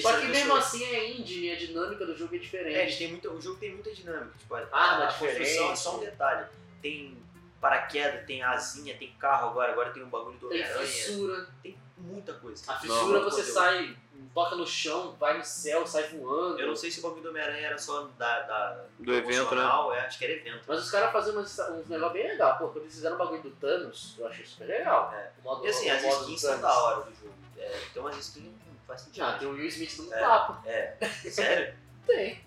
Só 0.01 0.19
que 0.19 0.27
mesmo 0.27 0.57
assim 0.57 0.85
é 0.85 1.11
indie 1.11 1.47
e 1.47 1.53
a 1.53 1.57
dinâmica 1.57 2.07
do 2.07 2.17
jogo 2.17 2.35
é 2.35 2.39
diferente. 2.39 2.75
É, 2.77 2.83
eles 2.85 2.97
têm 2.97 3.09
muita, 3.11 3.31
o 3.31 3.41
jogo 3.41 3.59
tem 3.59 3.73
muita 3.73 3.93
dinâmica. 3.93 4.33
Tipo, 4.39 4.55
a, 4.55 4.61
Arma 4.73 5.05
a 5.05 5.07
diferente. 5.09 5.39
construção 5.39 5.73
é 5.73 5.77
só 5.77 5.97
um 5.97 6.01
detalhe. 6.01 6.47
Tem 6.81 7.19
paraquedas, 7.61 8.27
tem 8.27 8.43
asinha, 8.43 8.97
tem 8.97 9.13
carro 9.19 9.51
agora, 9.51 9.73
agora 9.73 9.91
tem 9.91 10.03
um 10.03 10.09
bagulho 10.09 10.39
do 10.39 10.49
Tem 10.49 10.65
fissura. 10.65 11.47
Tem 11.63 11.77
muita 11.99 12.33
coisa. 12.35 12.63
A 12.73 12.79
fissura 12.79 13.19
Não, 13.21 13.25
você 13.25 13.43
conteúdo. 13.43 13.55
sai 13.55 13.97
toca 14.35 14.57
no 14.57 14.67
chão, 14.67 15.15
vai 15.19 15.37
no 15.39 15.45
céu, 15.45 15.87
sai 15.87 16.05
voando. 16.09 16.59
Eu 16.61 16.69
não 16.69 16.77
sei 16.77 16.91
se 16.91 17.01
o 17.01 17.03
bagulho 17.03 17.23
do 17.23 17.29
Homem-Aranha 17.31 17.67
era 17.69 17.79
só 17.79 18.09
da, 18.19 18.41
da 18.41 18.85
Do 18.99 19.13
evento, 19.15 19.55
né? 19.55 19.63
é, 19.95 20.01
acho 20.01 20.19
que 20.19 20.25
era 20.25 20.35
evento. 20.35 20.65
Mas 20.67 20.81
os 20.85 20.91
caras 20.91 21.13
fazem 21.13 21.37
uns, 21.37 21.59
uns 21.59 21.89
negócios 21.89 22.13
bem 22.13 22.29
legal. 22.29 22.59
Pô, 22.59 22.69
quando 22.69 22.83
eles 22.85 22.95
fizeram 22.95 23.17
o 23.17 23.19
bagulho 23.19 23.43
do 23.43 23.51
Thanos, 23.53 24.15
eu 24.19 24.27
achei 24.27 24.45
super 24.45 24.67
legal. 24.69 25.13
É. 25.15 25.31
O 25.41 25.45
modo, 25.45 25.65
E 25.65 25.69
assim, 25.69 25.91
o 25.91 25.95
as 25.95 26.05
skins 26.05 26.41
são 26.41 26.61
da 26.61 26.73
hora 26.73 27.05
do 27.05 27.15
jogo. 27.15 27.35
É, 27.59 27.79
tem 27.93 28.03
umas 28.03 28.17
skins 28.19 28.45
que 28.45 28.69
não 28.71 28.77
faz 28.87 29.01
sentido. 29.03 29.17
Já, 29.25 29.39
tem 29.39 29.49
o 29.49 29.53
Will 29.53 29.67
Smith 29.67 29.97
dando 29.97 30.15
É. 30.15 30.21
papo. 30.21 30.69
É, 30.69 30.97
sério? 31.31 31.75
Tem. 32.07 32.45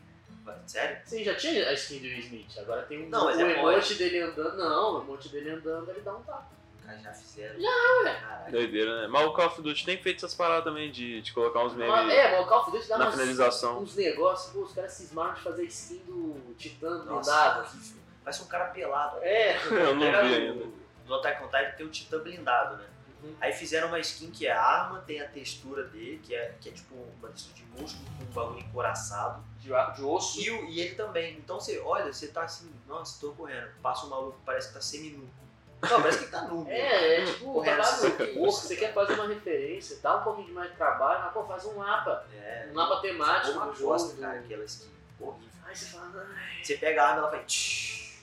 Sério? 0.68 0.98
Sim, 1.06 1.24
já 1.24 1.34
tinha 1.36 1.68
a 1.70 1.74
skin 1.74 2.00
do 2.00 2.04
Will 2.06 2.20
Smith. 2.20 2.58
Agora 2.60 2.84
tem 2.84 3.06
um, 3.06 3.10
Não, 3.10 3.26
mas 3.26 3.38
o 3.38 3.42
é 3.42 3.52
emote 3.58 3.96
dele 3.96 4.22
andando. 4.22 4.58
Não, 4.58 5.00
o 5.00 5.02
emote 5.02 5.30
dele 5.30 5.50
andando, 5.52 5.90
ele 5.90 6.02
dá 6.02 6.14
um 6.14 6.22
tapa. 6.22 6.55
Já 7.02 7.14
fizeram. 7.14 7.60
ué. 7.60 8.14
Caralho. 8.20 8.52
Doideira, 8.52 9.02
né? 9.02 9.08
Mas 9.08 9.26
o 9.26 9.34
Call 9.34 9.48
of 9.48 9.62
Duty 9.62 9.86
tem 9.86 9.98
feito 9.98 10.18
essas 10.18 10.34
paradas 10.36 10.64
também 10.64 10.92
de, 10.92 11.22
de 11.22 11.34
colocar 11.34 11.64
uns 11.64 11.74
memes 11.74 11.94
Ah, 11.94 12.12
é, 12.12 12.32
mas 12.38 12.46
o 12.46 12.50
Call 12.50 12.62
of 12.62 12.72
Duty 12.72 12.88
dá 12.88 12.98
na 12.98 13.06
umas- 13.06 13.16
finalização. 13.16 13.80
uns 13.80 13.96
negócios. 13.96 14.54
Pô, 14.54 14.60
os 14.62 14.74
caras 14.74 14.92
cismaram 14.94 15.34
de 15.34 15.42
fazer 15.42 15.64
skin 15.66 15.98
do 16.06 16.56
Titã 16.58 17.00
blindado. 17.06 17.62
horrível. 17.62 17.98
Parece 18.24 18.44
um 18.44 18.48
cara 18.48 18.66
pelado. 18.66 19.18
É, 19.22 19.56
Eu 19.70 19.96
não 19.96 20.00
vi 20.06 20.12
no- 20.12 20.18
ainda. 20.18 20.66
No 21.08 21.16
Attack 21.16 21.44
on 21.44 21.48
Titan 21.48 21.72
tem 21.78 21.86
o 21.86 21.90
Titã 21.90 22.20
blindado, 22.20 22.78
né? 22.78 22.86
Uhum. 23.24 23.36
Aí 23.42 23.54
fizeram 23.54 23.88
uma 23.88 24.00
skin 24.00 24.30
que 24.32 24.46
é 24.48 24.52
arma, 24.52 25.00
tem 25.02 25.20
a 25.22 25.28
textura 25.28 25.84
dele, 25.86 26.20
que 26.24 26.34
é, 26.36 26.54
que 26.62 26.70
é 26.70 26.72
tipo 26.72 26.96
uma 27.20 27.30
textura 27.30 27.56
de 27.56 27.82
músculo 27.82 28.06
com 28.18 28.24
um 28.24 28.28
bagulho 28.28 28.60
encoraçado. 28.60 29.44
De, 29.60 29.70
de 29.96 30.04
osso. 30.04 30.40
E, 30.40 30.48
e 30.72 30.80
ele 30.82 30.94
também. 30.96 31.38
Então 31.38 31.60
você 31.60 31.80
olha, 31.80 32.12
você 32.14 32.28
tá 32.28 32.44
assim, 32.44 32.72
nossa, 32.88 33.20
tô 33.20 33.32
correndo. 33.34 33.68
Passa 33.82 34.06
um 34.06 34.10
maluco, 34.10 34.40
parece 34.46 34.68
que 34.68 34.74
tá 34.76 34.82
semi-nu. 34.82 35.28
Não, 35.90 36.02
parece 36.02 36.26
que 36.26 36.32
tá 36.32 36.42
nu. 36.44 36.68
É, 36.70 37.22
é 37.22 37.26
tipo, 37.26 37.54
Correndo 37.54 37.76
trabalho. 37.76 38.42
Você 38.46 38.76
quer 38.76 38.94
fazer 38.94 39.14
uma 39.14 39.28
referência, 39.28 39.98
dá 40.02 40.18
um 40.18 40.24
pouquinho 40.24 40.48
de 40.48 40.54
mais 40.54 40.72
de 40.72 40.78
trabalho, 40.78 41.24
mas 41.24 41.34
pô, 41.34 41.44
faz 41.46 41.66
um 41.66 41.76
mapa. 41.76 42.26
É. 42.34 42.68
Um 42.72 42.74
mapa 42.74 43.02
temático 43.02 43.58
Uma 43.58 43.72
bosta, 43.72 44.20
cara, 44.20 44.40
aquela 44.40 44.64
skin. 44.64 44.92
Horrível. 45.20 45.50
Aí 45.66 45.76
você 45.76 45.86
fala, 45.86 46.28
ai. 46.36 46.64
Você 46.64 46.78
pega 46.78 47.04
a 47.04 47.08
arma 47.10 47.20
ela 47.20 47.32
faz. 47.32 47.46
tsh, 47.46 48.20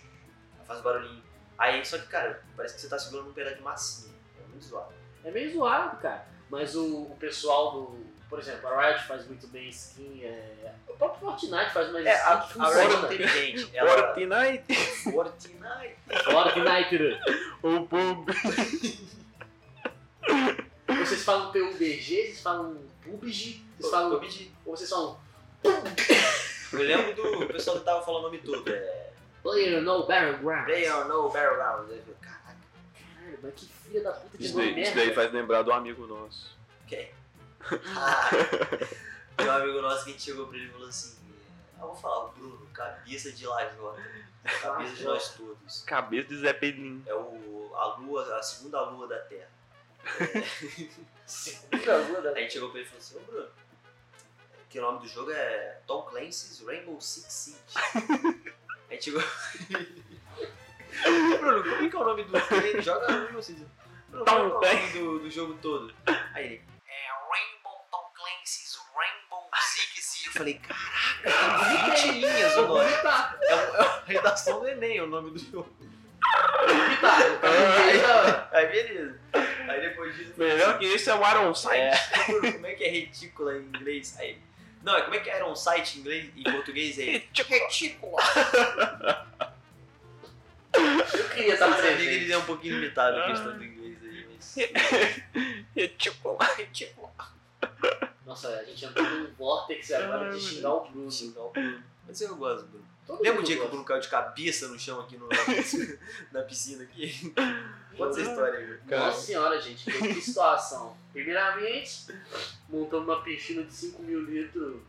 ela 0.56 0.64
faz 0.66 0.80
barulhinho. 0.80 1.22
Aí, 1.58 1.84
só 1.84 1.98
que, 1.98 2.06
cara, 2.06 2.42
parece 2.56 2.74
que 2.74 2.80
você 2.80 2.88
tá 2.88 2.98
segurando 2.98 3.30
um 3.30 3.32
pedaço 3.32 3.56
de 3.56 3.62
massinha. 3.62 4.14
É 4.38 4.48
muito 4.48 4.64
zoado. 4.64 4.92
É 5.24 5.30
meio 5.30 5.52
zoado, 5.52 5.96
cara. 5.98 6.26
Mas 6.50 6.74
o, 6.74 7.02
o 7.04 7.16
pessoal 7.18 7.72
do. 7.72 8.11
Por 8.32 8.38
exemplo, 8.38 8.66
a 8.66 8.80
Riot 8.80 9.04
faz 9.04 9.26
muito 9.26 9.46
bem 9.48 9.68
skin. 9.68 10.24
É... 10.24 10.72
O 10.88 10.94
próprio 10.94 11.20
Fortnite 11.20 11.70
faz 11.70 11.92
mais 11.92 12.06
É, 12.06 12.14
skin 12.14 12.32
a, 12.32 12.40
que 12.40 12.60
a 12.60 12.68
Riot 12.68 12.94
é 12.94 13.14
inteligente. 13.14 13.70
Ela. 13.74 13.90
Fortnite, 13.90 14.74
Fortnite. 15.04 15.96
Fortnite. 16.24 17.20
o 17.62 17.86
pub. 17.86 18.30
Vocês 20.98 21.22
falam 21.24 21.52
PUBG, 21.52 22.06
vocês 22.06 22.40
falam 22.40 22.82
PUBG, 23.04 23.62
vocês 23.78 23.90
falam. 23.90 24.18
PUBG. 24.18 24.50
Ou 24.64 24.76
vocês 24.78 24.88
falam 24.88 25.20
Eu 26.72 26.78
lembro 26.78 27.14
do 27.14 27.46
pessoal 27.48 27.80
que 27.80 27.84
tava 27.84 28.02
falando 28.02 28.22
o 28.22 28.26
nome 28.28 28.38
todo. 28.38 28.66
É. 28.66 29.10
Player 29.42 29.82
No 29.82 30.06
Battleground. 30.06 30.64
Player 30.64 31.06
no 31.06 31.28
Battleground. 31.28 31.90
Eu 31.90 31.98
falei, 31.98 32.16
Caraca, 32.22 32.56
Caralho, 32.94 33.38
mas 33.42 33.54
que 33.56 33.66
filha 33.66 34.02
da 34.02 34.12
puta 34.12 34.38
de 34.38 34.44
Isso 34.46 34.58
isso 34.58 34.94
daí 34.94 35.14
faz 35.14 35.30
lembrar 35.30 35.60
do 35.60 35.70
amigo 35.70 36.06
nosso. 36.06 36.56
quem? 36.86 37.10
Ah, 37.96 38.30
tem 39.36 39.46
um 39.46 39.50
amigo 39.52 39.80
nosso 39.82 40.04
que 40.04 40.10
a 40.10 40.12
gente 40.12 40.22
chegou 40.24 40.46
pra 40.46 40.56
ele 40.56 40.66
e 40.68 40.72
falou 40.72 40.88
assim: 40.88 41.18
ah, 41.78 41.86
vou 41.86 41.94
falar, 41.96 42.24
o 42.26 42.32
Bruno, 42.32 42.66
cabeça 42.72 43.32
de 43.32 43.46
lajota. 43.46 44.02
Cabeça 44.60 44.94
de 44.96 45.04
nós 45.04 45.34
todos. 45.34 45.82
Cabeça 45.84 46.28
de 46.28 46.38
Zé 46.38 46.52
Pedrinho. 46.52 47.02
É 47.06 47.14
o, 47.14 47.72
a 47.76 47.96
lua, 47.96 48.36
a 48.38 48.42
segunda 48.42 48.80
lua 48.82 49.06
da 49.06 49.18
Terra. 49.20 49.48
Segunda 51.26 51.96
lua 52.08 52.20
da- 52.22 52.30
Aí 52.34 52.38
a 52.38 52.40
gente 52.42 52.52
chegou 52.54 52.70
pra 52.70 52.80
ele 52.80 52.88
e 52.88 52.90
falou 52.90 53.02
assim, 53.02 53.16
ô 53.16 53.20
Bruno, 53.20 53.48
que 54.68 54.78
o 54.78 54.82
nome 54.82 54.98
do 55.00 55.08
jogo 55.08 55.30
é 55.30 55.80
Tom 55.86 56.02
Clancy's 56.02 56.60
Rainbow 56.66 57.00
Six 57.00 57.32
Siege. 57.32 57.58
Aí 58.90 58.90
a 58.90 58.92
gente 58.94 59.04
chegou. 59.04 59.22
Bruno, 61.38 61.62
como 61.62 61.86
é 61.86 61.88
que 61.88 61.96
é 61.96 61.98
o 61.98 62.04
nome 62.04 62.24
do 62.24 62.32
game? 62.32 62.82
Joga 62.82 63.06
Rainbow 63.06 63.42
Six. 63.42 63.60
Bruno, 64.08 64.24
Tom 64.24 64.50
qual 64.50 64.64
é 64.64 64.72
o 64.74 64.76
nome 64.76 64.92
do, 64.92 65.18
do 65.20 65.30
jogo 65.30 65.54
todo? 65.62 65.94
Aí 66.34 66.44
ele. 66.46 66.64
É 66.86 67.08
Rainbow 67.30 67.86
Tom 67.90 68.12
Clancy's 68.14 68.76
Rainbow 68.94 69.48
Six 69.54 70.04
Siege. 70.04 70.11
Eu 70.26 70.32
falei, 70.32 70.54
caraca, 70.54 71.94
tem 71.94 72.12
20 72.12 72.20
linhas 72.20 72.56
o 72.56 72.66
nome. 72.66 72.92
Tá, 73.02 73.36
É, 73.42 73.52
é 73.52 73.54
a 73.54 74.02
redação 74.06 74.60
do 74.60 74.68
Enem 74.68 75.00
o 75.00 75.06
nome 75.06 75.30
do 75.30 75.38
jogo. 75.38 75.68
tá. 77.00 77.18
tá. 77.20 78.48
Aí 78.52 78.66
beleza. 78.66 79.18
Aí 79.68 79.80
depois 79.80 80.16
disso. 80.16 80.34
Melhor 80.36 80.78
que 80.78 80.86
esse 80.86 81.10
é 81.10 81.14
o 81.14 81.30
Iron 81.30 81.54
Sight. 81.54 81.76
É, 81.76 82.52
como 82.52 82.66
é 82.66 82.74
que 82.74 82.84
é 82.84 82.88
retícula 82.88 83.56
em 83.56 83.62
inglês? 83.62 84.16
Aí, 84.18 84.38
não, 84.82 84.96
é 84.96 85.02
como 85.02 85.14
é 85.14 85.20
que 85.20 85.30
era 85.30 85.46
um 85.46 85.54
site 85.54 85.96
em 85.96 86.00
inglês 86.00 86.30
em 86.36 86.42
português 86.42 86.98
aí? 86.98 87.28
Retícula. 87.48 88.22
Eu 90.74 91.28
queria 91.28 91.54
estar 91.54 91.66
vi 91.68 91.74
que 91.74 91.80
presente. 91.82 92.08
ele 92.08 92.32
é 92.32 92.38
um 92.38 92.44
pouquinho 92.44 92.78
limitado 92.78 93.18
a 93.18 93.26
questão 93.26 93.56
do 93.56 93.64
inglês 93.64 93.98
aí, 94.02 94.26
mas. 94.32 94.56
Retícula. 95.76 96.44
Retícula. 96.56 97.12
Nossa, 98.32 98.48
a 98.48 98.64
gente 98.64 98.82
entrou 98.82 99.04
num 99.04 99.30
vórtex 99.34 99.92
agora 99.92 100.32
de 100.32 100.40
xingar 100.40 100.72
o 100.72 100.88
Bruno. 100.88 101.10
Xingar 101.10 101.42
o 101.42 101.50
Bruno. 101.50 101.84
Mas 102.06 102.18
eu 102.22 102.34
gosto 102.34 102.62
do 102.62 102.68
Bruno. 102.68 102.86
Todo 103.06 103.22
Lembra 103.22 103.42
o 103.42 103.44
dia 103.44 103.56
que 103.56 103.60
o 103.60 103.64
gosta. 103.64 103.70
Bruno 103.72 103.84
caiu 103.84 104.00
de 104.00 104.08
cabeça 104.08 104.68
no 104.68 104.78
chão 104.78 105.00
aqui 105.00 105.18
no, 105.18 105.28
na 106.32 106.42
piscina 106.42 106.82
aqui? 106.82 107.34
Conta 107.94 108.20
essa 108.20 108.30
história 108.30 108.58
aí, 108.58 108.78
cara. 108.88 109.06
Nossa 109.06 109.20
senhora, 109.20 109.60
gente, 109.60 109.84
que 109.84 110.20
situação. 110.22 110.96
Primeiramente, 111.12 112.06
montamos 112.70 113.06
uma 113.06 113.22
piscina 113.22 113.64
de 113.64 113.72
5 113.74 114.02
mil 114.02 114.22
litros 114.22 114.80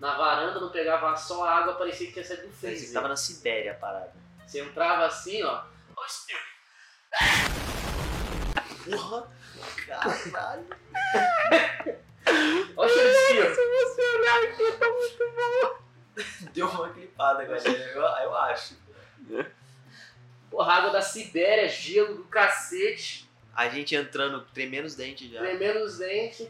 na 0.00 0.16
varanda, 0.16 0.58
não 0.58 0.70
pegava 0.70 1.16
só 1.16 1.44
água, 1.44 1.74
parecia 1.74 2.08
que 2.08 2.14
tinha 2.14 2.24
saído 2.24 2.42
do 2.42 2.48
Parecia 2.48 2.70
freezer. 2.70 2.94
tava 2.94 3.06
na 3.06 3.16
Sibéria 3.16 3.72
a 3.72 3.74
parada. 3.76 4.12
Você 4.44 4.60
entrava 4.60 5.06
assim, 5.06 5.40
ó. 5.44 5.62
O 5.96 6.08
Spirit. 6.08 6.42
Porra! 8.90 9.30
Caralho! 9.86 10.66
Ó, 12.76 12.84
o 12.84 12.88
cheiro 12.88 13.08
de 13.10 13.16
Spirit. 13.54 13.56
Deu 16.52 16.66
uma 16.68 16.88
clipada, 16.90 17.44
galera. 17.44 17.68
Eu, 17.68 18.00
eu 18.02 18.34
acho. 18.36 18.74
Porra, 20.50 20.72
água 20.72 20.90
da 20.90 21.00
Sibéria, 21.02 21.68
gelo 21.68 22.14
do 22.16 22.24
cacete, 22.24 23.28
A 23.54 23.68
gente 23.68 23.94
entrando, 23.94 24.40
tremendo 24.54 24.86
os 24.86 24.94
dentes 24.94 25.30
já. 25.30 25.40
tremendo 25.40 25.80
os 25.84 25.98
dentes, 25.98 26.48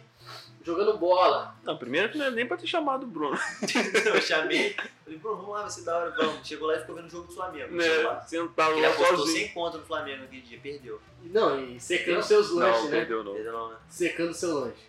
jogando 0.64 0.96
bola. 0.96 1.54
Não, 1.64 1.76
primeiro 1.76 2.08
que 2.10 2.16
não 2.16 2.26
é 2.26 2.30
nem 2.30 2.46
pra 2.46 2.56
ter 2.56 2.66
chamado 2.68 3.02
o 3.04 3.06
Bruno. 3.06 3.36
eu 4.06 4.22
chamei, 4.22 4.74
falei, 5.04 5.18
Bruno, 5.18 5.36
vamos 5.38 5.52
lá, 5.54 5.62
vai 5.62 5.70
ser 5.70 5.82
da 5.84 5.98
hora, 5.98 6.10
vamos. 6.12 6.46
Chegou 6.46 6.68
lá 6.68 6.76
e 6.76 6.80
ficou 6.80 6.94
vendo 6.94 7.06
o 7.06 7.10
jogo 7.10 7.26
do 7.26 7.34
Flamengo. 7.34 7.74
Né? 7.74 7.86
lá. 8.04 8.20
Sentado 8.20 8.72
Ele 8.72 8.82
lá 8.82 8.88
apostou 8.92 9.16
sozinho. 9.18 9.38
sem 9.46 9.48
contra 9.54 9.80
no 9.80 9.86
Flamengo 9.86 10.24
aquele 10.24 10.42
dia, 10.42 10.60
perdeu. 10.62 11.00
Não, 11.24 11.60
e 11.62 11.80
secando 11.80 12.22
seus 12.22 12.50
lanches, 12.50 12.82
Não, 12.84 12.90
né? 12.90 12.96
perdeu 12.98 13.24
não. 13.24 13.34
Perdeu 13.34 13.52
não, 13.52 13.70
né? 13.70 13.76
Secando 13.90 14.32
seu 14.32 14.54
lanche. 14.60 14.88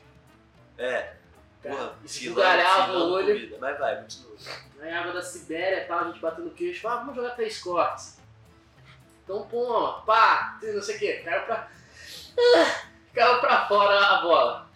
É, 0.80 1.14
porra, 1.62 1.94
esbugalhava 2.06 2.94
o 2.94 3.12
olho. 3.12 3.28
comida. 3.34 3.58
Mas 3.60 3.78
vai, 3.78 4.02
continua. 4.02 4.36
Água 5.00 5.12
da 5.14 5.22
Sibéria 5.22 5.84
e 5.84 5.86
tal, 5.86 6.00
a 6.00 6.04
gente 6.06 6.20
batendo 6.20 6.48
o 6.48 6.52
queixo, 6.52 6.88
ah, 6.88 6.96
vamos 6.98 7.16
jogar 7.16 7.32
três 7.32 7.60
cortes. 7.62 8.18
Então, 9.24 9.46
pô, 9.48 9.94
pá, 10.06 10.58
não 10.64 10.82
sei 10.82 10.96
o 10.96 11.00
que, 11.00 11.14
caiu 11.18 11.44
pra. 11.44 11.68
Ah, 12.56 12.82
caiu 13.14 13.40
pra 13.42 13.68
fora 13.68 14.00
a 14.00 14.22
bola. 14.22 14.70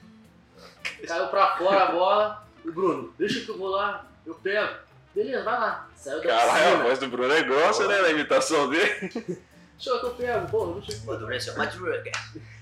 Caiu 1.07 1.27
pra 1.27 1.55
fora 1.57 1.83
a 1.85 1.91
bola. 1.91 2.47
O 2.65 2.71
Bruno, 2.71 3.13
deixa 3.17 3.41
que 3.45 3.49
eu 3.49 3.57
vou 3.57 3.69
lá, 3.69 4.05
eu 4.25 4.35
pego. 4.35 4.75
Beleza, 5.15 5.43
vai 5.43 5.59
lá. 5.59 5.87
Saiu 5.95 6.21
da 6.21 6.27
Caralho, 6.27 6.51
a 6.51 6.53
piscina. 6.65 6.83
voz 6.83 6.99
do 6.99 7.07
Bruno 7.07 7.33
é 7.33 7.43
grossa, 7.43 7.87
né? 7.87 8.01
Na 8.01 8.09
imitação 8.09 8.69
dele. 8.69 9.09
Deixa 9.09 9.89
eu 9.89 9.99
que 9.99 10.05
eu 10.05 10.15
pego, 10.15 10.47
porra, 10.49 10.81
Pô, 11.05 11.13
eu 11.13 11.19
do 11.19 11.25
Brasil, 11.25 11.55
Madruga. 11.55 12.11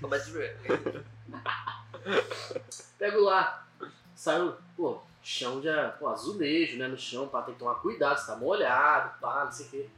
Madruga. 0.02 0.56
Pego 2.98 3.22
lá. 3.22 3.66
Saiu, 4.16 4.56
pô, 4.78 5.02
chão 5.24 5.62
já, 5.62 5.90
pô, 6.00 6.08
azulejo, 6.08 6.78
né, 6.78 6.88
no 6.88 6.98
chão, 6.98 7.28
pá, 7.28 7.42
tem 7.42 7.54
que 7.54 7.60
tomar 7.60 7.76
cuidado, 7.76 8.20
se 8.20 8.28
tá 8.28 8.36
molhado, 8.36 9.20
pá, 9.20 9.46
não 9.46 9.52
sei 9.52 9.66
o 9.66 9.70
quê. 9.70 9.90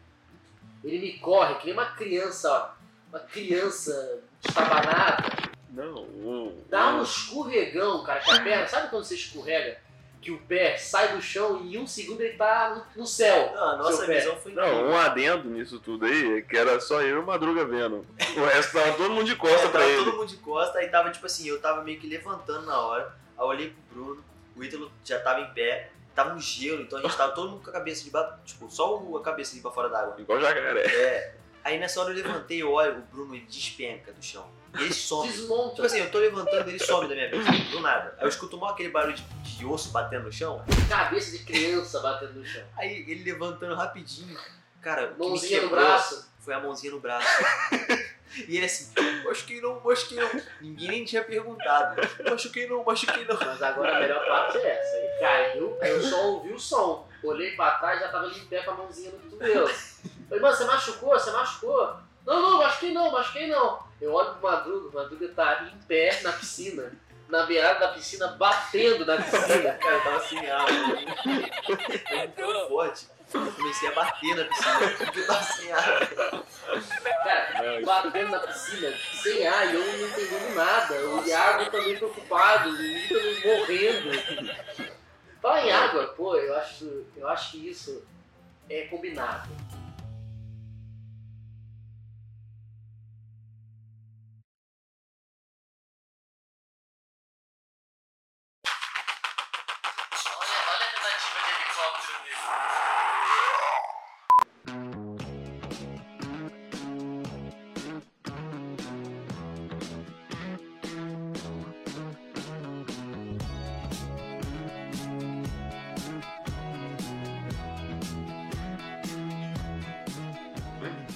Ele 0.84 1.00
me 1.00 1.20
corre, 1.20 1.56
que 1.56 1.66
nem 1.66 1.74
uma 1.74 1.88
criança, 1.88 2.52
ó, 2.52 2.70
uma 3.10 3.20
criança 3.20 4.22
estabanada, 4.42 5.24
Não, 5.70 6.54
dá 6.70 6.96
um 6.96 7.04
escorregão, 7.04 8.04
cara, 8.04 8.20
que 8.20 8.32
a 8.32 8.44
perna, 8.44 8.68
sabe 8.68 8.90
quando 8.90 9.06
você 9.06 9.16
escorrega? 9.16 9.82
Que 10.24 10.32
o 10.32 10.38
pé 10.38 10.78
sai 10.78 11.14
do 11.14 11.22
chão 11.22 11.60
e 11.66 11.76
em 11.76 11.80
um 11.80 11.86
segundo 11.86 12.22
ele 12.22 12.38
tá 12.38 12.86
no, 12.96 13.06
céu. 13.06 13.52
Não, 13.54 13.70
a 13.72 13.76
nossa 13.76 14.08
visão 14.08 14.38
foi 14.38 14.54
Não, 14.54 14.64
incrível. 14.66 14.86
um 14.90 14.98
adendo 14.98 15.50
nisso 15.50 15.80
tudo 15.80 16.06
aí, 16.06 16.38
é 16.38 16.42
que 16.42 16.56
era 16.58 16.80
só 16.80 17.02
eu 17.02 17.18
e 17.18 17.20
o 17.20 17.26
Madruga 17.26 17.66
vendo. 17.66 18.06
O 18.38 18.46
resto 18.46 18.72
tava 18.72 18.94
todo 18.94 19.12
mundo 19.12 19.26
de 19.26 19.36
costa 19.36 19.68
É, 19.68 19.70
pra 19.70 19.80
tava 19.82 19.92
ele. 19.92 20.06
todo 20.06 20.16
mundo 20.16 20.30
de 20.30 20.38
costa, 20.38 20.80
aí 20.80 20.88
tava 20.88 21.12
tipo 21.12 21.26
assim, 21.26 21.46
eu 21.48 21.60
tava 21.60 21.84
meio 21.84 22.00
que 22.00 22.08
levantando 22.08 22.66
na 22.66 22.80
hora, 22.80 23.14
aí 23.38 23.44
eu 23.44 23.48
olhei 23.48 23.70
pro 23.92 24.04
Bruno, 24.06 24.24
o 24.56 24.64
Ítalo 24.64 24.90
já 25.04 25.20
tava 25.20 25.42
em 25.42 25.54
pé, 25.54 25.90
tava 26.16 26.34
um 26.34 26.40
gelo, 26.40 26.84
então 26.84 27.00
a 27.00 27.02
gente 27.02 27.18
tava 27.18 27.34
todo 27.34 27.50
mundo 27.52 27.64
com 27.64 27.70
a 27.70 27.74
cabeça 27.74 28.04
de 28.06 28.10
baixo, 28.10 28.38
tipo, 28.46 28.70
só 28.72 29.04
a 29.18 29.22
cabeça 29.22 29.54
ali 29.54 29.62
pra 29.62 29.72
fora 29.72 29.90
d'água. 29.90 30.16
Igual 30.18 30.40
jacaré. 30.40 30.86
É. 30.86 31.36
Aí 31.66 31.74
Aí 31.74 31.80
nessa 31.80 32.00
hora 32.02 32.12
eu 32.12 32.16
levantei 32.16 32.60
e 32.60 32.64
olho, 32.64 33.00
o 33.00 33.02
Bruno 33.14 33.36
ele 33.36 33.46
despenca 33.46 34.12
do 34.14 34.24
chão. 34.24 34.46
E 34.80 34.84
ele 34.84 34.94
some. 34.94 35.30
Desmonta. 35.30 35.76
Tipo 35.76 35.86
assim, 35.86 36.00
eu 36.00 36.12
tô 36.12 36.20
levantando 36.20 36.70
ele 36.70 36.80
some 36.80 37.08
da 37.08 37.16
minha 37.16 37.30
vista. 37.30 37.52
Do 37.72 37.80
nada. 37.80 38.16
Aí 38.18 38.26
eu 38.26 38.30
escuto 38.30 38.58
mal 38.58 38.72
aquele 38.72 38.90
barulho 38.90 39.16
de, 39.16 39.24
de 39.58 39.66
osso 39.66 39.90
batendo 39.90 40.24
no 40.26 40.32
chão. 40.32 40.64
Cabeça 40.90 41.32
de 41.32 41.44
criança 41.44 42.00
batendo 42.00 42.34
no 42.34 42.46
chão. 42.46 42.64
Aí 42.78 43.06
ele 43.08 43.24
levantando 43.24 43.76
rapidinho. 43.76 44.38
Cara, 44.82 45.12
o 45.12 45.16
que 45.16 45.20
Mãozinha 45.20 45.62
no 45.62 45.70
braço. 45.70 46.34
Foi 46.40 46.54
a 46.54 46.60
mãozinha 46.60 46.92
no 46.92 47.00
braço. 47.00 47.26
e 48.50 48.58
ele 48.58 48.66
assim, 48.66 48.92
machuquei 49.24 49.62
não, 49.62 49.80
machuquei 49.80 50.20
não. 50.20 50.42
Ninguém 50.60 50.90
nem 50.90 51.06
tinha 51.06 51.24
perguntado. 51.24 52.02
Machuquei 52.30 52.68
não, 52.68 52.84
machuquei 52.84 53.24
não. 53.24 53.38
Mas 53.40 53.62
agora 53.62 53.96
a 53.96 54.00
melhor 54.02 54.28
parte 54.28 54.58
é 54.58 54.80
essa. 54.80 54.98
Ele 54.98 55.20
caiu, 55.20 55.78
eu 55.82 56.02
só 56.02 56.28
ouvi 56.28 56.52
o 56.52 56.60
som. 56.60 57.08
Olhei 57.24 57.56
pra 57.56 57.72
trás 57.72 58.02
já 58.02 58.10
tava 58.10 58.28
em 58.28 58.46
pé 58.46 58.62
com 58.64 58.72
a 58.72 58.74
mãozinha 58.74 59.12
no 59.12 59.20
cotovelo. 59.20 59.70
Falei, 60.28 60.42
mano, 60.42 60.56
você 60.56 60.66
machucou? 60.66 61.12
Você 61.12 61.32
machucou? 61.32 61.96
Não, 62.26 62.42
não, 62.42 62.63
machuquei 62.84 62.92
não, 62.92 63.12
machuquei 63.12 63.48
não. 63.48 63.80
Eu 64.02 64.14
olho 64.14 64.34
pro 64.36 64.52
Madruga, 64.52 64.90
o 64.90 64.94
Madruga 64.94 65.28
tá 65.30 65.70
em 65.74 65.78
pé 65.84 66.22
na 66.22 66.34
piscina. 66.34 66.92
Na 67.30 67.44
beirada 67.46 67.80
da 67.80 67.88
piscina, 67.94 68.28
batendo 68.28 69.06
na 69.06 69.18
piscina. 69.18 69.74
Cara, 69.74 69.96
eu 69.96 70.04
tava 70.04 70.20
sem 70.20 70.52
ar. 70.52 70.68
Foi 71.66 72.28
tão 72.28 72.68
forte. 72.68 73.08
Eu 73.34 73.52
comecei 73.52 73.90
a 73.90 73.92
bater 73.94 74.36
na 74.36 74.44
piscina 74.44 74.80
porque 74.98 75.20
eu 75.20 75.28
tava 75.28 75.44
sem 75.44 75.72
ar. 75.72 76.10
Cara, 77.24 77.82
batendo 77.86 78.30
na 78.30 78.40
piscina, 78.40 78.94
sem 79.24 79.48
ar, 79.48 79.74
e 79.74 79.76
eu 79.76 79.84
não 79.84 80.08
entendendo 80.08 80.56
nada. 80.56 80.94
O 80.94 81.26
Iago 81.26 81.72
também 81.72 81.96
preocupado, 81.96 82.70
o 82.70 82.82
Ítalo 82.82 83.58
morrendo. 83.58 84.94
Fala 85.42 85.62
em 85.62 85.72
água, 85.72 86.08
pô, 86.08 86.36
eu 86.36 86.56
acho, 86.58 87.06
eu 87.18 87.28
acho 87.28 87.52
que 87.52 87.70
isso 87.70 88.06
é 88.70 88.84
combinado. 88.84 89.50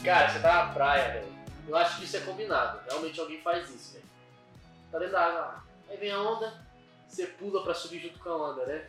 Cara, 0.07 0.29
você 0.29 0.39
tá 0.39 0.65
na 0.65 0.73
praia, 0.73 1.11
velho. 1.13 1.37
Eu 1.67 1.75
acho 1.75 1.97
que 1.97 2.05
isso 2.05 2.15
é 2.15 2.21
combinado. 2.21 2.79
Realmente 2.87 3.19
alguém 3.19 3.41
faz 3.41 3.69
isso, 3.69 3.93
velho. 3.93 4.05
Tá 4.89 4.99
dentro 4.99 5.13
da 5.13 5.25
água 5.25 5.39
lá. 5.39 5.63
Aí 5.89 5.97
vem 5.97 6.11
a 6.11 6.21
onda, 6.21 6.65
você 7.05 7.27
pula 7.27 7.61
pra 7.61 7.73
subir 7.73 7.99
junto 7.99 8.17
com 8.19 8.29
a 8.29 8.51
onda, 8.51 8.65
né? 8.65 8.85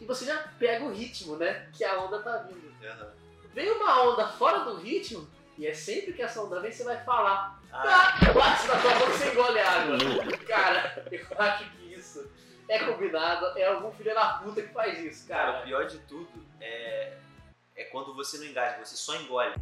E 0.00 0.06
você 0.06 0.24
já 0.24 0.48
pega 0.58 0.84
o 0.84 0.92
ritmo, 0.92 1.36
né? 1.36 1.68
Que 1.74 1.84
a 1.84 2.00
onda 2.00 2.22
tá 2.22 2.38
vindo. 2.38 2.72
Vem 3.52 3.70
uma 3.72 4.04
onda 4.04 4.26
fora 4.26 4.60
do 4.60 4.76
ritmo, 4.76 5.28
e 5.58 5.66
é 5.66 5.74
sempre 5.74 6.14
que 6.14 6.22
essa 6.22 6.40
onda 6.40 6.60
vem, 6.60 6.72
você 6.72 6.82
vai 6.82 7.04
falar. 7.04 7.60
Ah, 7.70 7.82
Ah, 7.82 8.32
bate 8.32 8.66
na 8.68 8.80
tua 8.80 8.94
boca 8.94 9.10
e 9.10 9.18
você 9.18 9.30
engole 9.32 9.60
a 9.60 9.70
água. 9.70 9.98
Cara, 10.46 11.06
eu 11.12 11.38
acho 11.38 11.70
que 11.72 11.94
isso 11.94 12.30
é 12.68 12.78
combinado. 12.78 13.58
É 13.58 13.66
algum 13.66 13.92
filho 13.92 14.14
da 14.14 14.34
puta 14.38 14.62
que 14.62 14.72
faz 14.72 14.98
isso, 14.98 15.28
cara, 15.28 15.50
o 15.50 15.52
cara. 15.52 15.64
pior 15.66 15.86
de 15.86 15.98
tudo 16.00 16.42
é, 16.58 17.18
é 17.76 17.84
quando 17.84 18.14
você 18.14 18.38
não 18.38 18.46
engaja, 18.46 18.82
você 18.82 18.96
só 18.96 19.14
engole. 19.16 19.54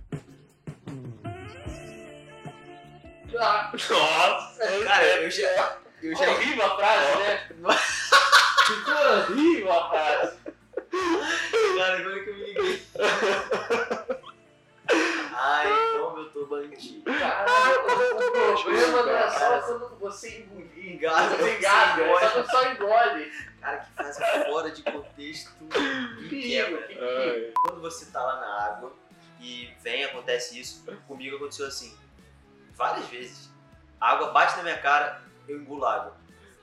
Ah, 3.39 3.71
Nossa! 3.73 4.85
Cara, 4.85 5.05
eu 5.23 5.31
já. 5.31 5.77
Eu 6.03 6.17
já 6.17 6.31
horrível 6.31 6.65
a 6.65 6.77
frase, 6.77 7.19
né? 7.19 7.49
Ficou 8.67 8.95
horrível 8.95 9.73
a 9.73 9.89
frase. 9.91 10.37
Cara, 11.77 11.99
agora 11.99 12.25
que 12.25 12.31
eu 12.31 12.35
me 12.35 12.45
liguei. 12.47 12.87
Ai, 15.33 15.69
como 16.01 16.19
eu 16.19 16.31
tô 16.31 16.47
bandido. 16.47 17.05
Caralho, 17.05 17.81
o 17.81 18.63
problema 18.63 19.03
não 19.03 19.17
é 19.17 19.31
só 19.31 19.61
quando 19.61 19.99
você 19.99 20.39
engolir. 20.41 20.71
Engasga, 20.95 21.37
Você 21.37 21.57
engasga, 21.57 22.05
você 22.07 22.25
é 22.25 22.29
só 22.29 22.35
quando 22.35 22.51
só 22.51 22.73
engole. 22.73 23.33
Cara, 23.61 23.77
que 23.79 23.93
frase 23.95 24.21
fora 24.47 24.71
de 24.71 24.83
contexto. 24.83 25.53
Me 25.63 26.29
Perigo, 26.29 26.49
quebra. 26.49 26.83
que 26.89 26.95
perigo. 26.95 27.53
Quando 27.63 27.81
você 27.81 28.07
tá 28.07 28.23
lá 28.23 28.41
na 28.41 28.65
água 28.67 28.93
e 29.41 29.71
vem, 29.83 30.05
acontece 30.05 30.59
isso, 30.59 30.85
comigo 31.07 31.37
aconteceu 31.37 31.67
assim. 31.67 31.97
Várias 32.81 33.07
vezes. 33.09 33.51
A 34.01 34.13
água 34.13 34.31
bate 34.31 34.57
na 34.57 34.63
minha 34.63 34.79
cara, 34.79 35.21
eu 35.47 35.59
engulo 35.61 35.85
água. 35.85 36.17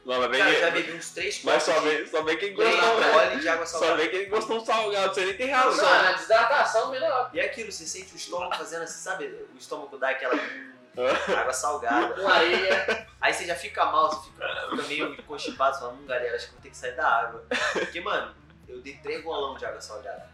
Não, 0.04 0.20
mas 0.20 0.32
bem 0.32 0.40
Cara, 0.40 0.52
eu 0.52 0.60
já 0.62 0.72
que- 0.72 0.82
bebi 0.82 0.98
uns 0.98 1.12
3, 1.12 1.44
Mas 1.44 1.64
4 1.66 1.74
só 1.74 1.88
vem, 1.88 2.08
só 2.08 2.22
vem 2.24 2.38
quem 2.38 2.54
gostou 2.56 3.00
né? 3.00 3.36
de 3.36 3.48
água 3.50 3.66
Só 3.68 3.78
salgada. 3.78 4.02
vem 4.02 4.10
quem 4.10 4.30
gostou 4.30 4.58
um 4.58 4.66
salgado, 4.66 5.14
você 5.14 5.26
nem 5.26 5.38
tem 5.38 5.52
razão. 5.52 5.86
Não, 5.86 6.04
na 6.04 6.12
desidratação 6.14 6.90
melhor. 6.92 7.30
E 7.34 7.40
é 7.40 7.46
aquilo, 7.46 7.72
você 7.72 7.86
sente 7.86 8.14
o 8.14 8.16
estômago 8.16 8.56
fazendo 8.56 8.82
assim, 8.84 9.00
sabe? 9.00 9.26
O 9.54 9.58
estômago 9.60 9.96
dá 9.98 10.10
aquela 10.10 10.34
água 11.40 11.54
salgada. 11.54 12.16
Com 12.20 12.28
areia. 12.28 13.08
Aí 13.22 13.32
você 13.34 13.46
já 13.46 13.56
fica 13.56 13.86
mal, 13.86 14.10
você 14.10 14.30
fica, 14.32 14.48
fica 14.72 14.84
meio 14.88 15.24
constipado, 15.24 15.76
você 15.76 15.82
fala, 15.82 15.94
hum, 15.94 16.06
galera, 16.08 16.36
acho 16.36 16.48
que 16.48 16.54
vou 16.54 16.62
ter 16.62 16.70
que 16.72 16.78
sair 16.78 16.96
da 16.96 17.08
água. 17.08 17.46
Porque, 17.74 18.02
mano, 18.02 18.34
eu 18.68 18.82
dei 18.82 18.96
três 19.04 19.22
golão 19.24 19.56
de 19.56 19.66
água 19.66 19.82
salgada. 19.82 20.28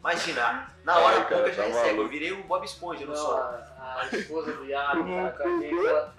Imagina, 0.00 0.66
na 0.82 0.98
hora 0.98 1.18
Ai, 1.18 1.28
cara, 1.28 1.52
já 1.52 1.62
tá 1.62 1.68
é 1.68 1.72
seca, 1.72 1.94
eu 1.96 2.08
virei 2.08 2.32
o 2.32 2.42
Bob 2.44 2.64
Esponja 2.64 3.04
no 3.04 3.12
Não, 3.12 3.16
sol. 3.16 3.36
a, 3.38 3.98
a 4.00 4.16
esposa 4.16 4.52
do 4.52 4.64
Iago, 4.64 5.04
cara, 5.04 5.30
com 5.32 5.42
a 5.42 5.60
gente, 5.60 5.86
ela, 5.86 6.14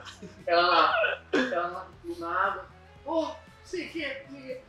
ela 0.45 0.67
lá, 0.67 0.95
ela 1.33 1.67
lá 1.67 1.87
na 2.19 2.29
água. 2.45 2.65
Ô, 3.05 3.31
sei 3.65 3.87
que, 3.87 3.99
sei 4.01 4.15
que. 4.29 4.61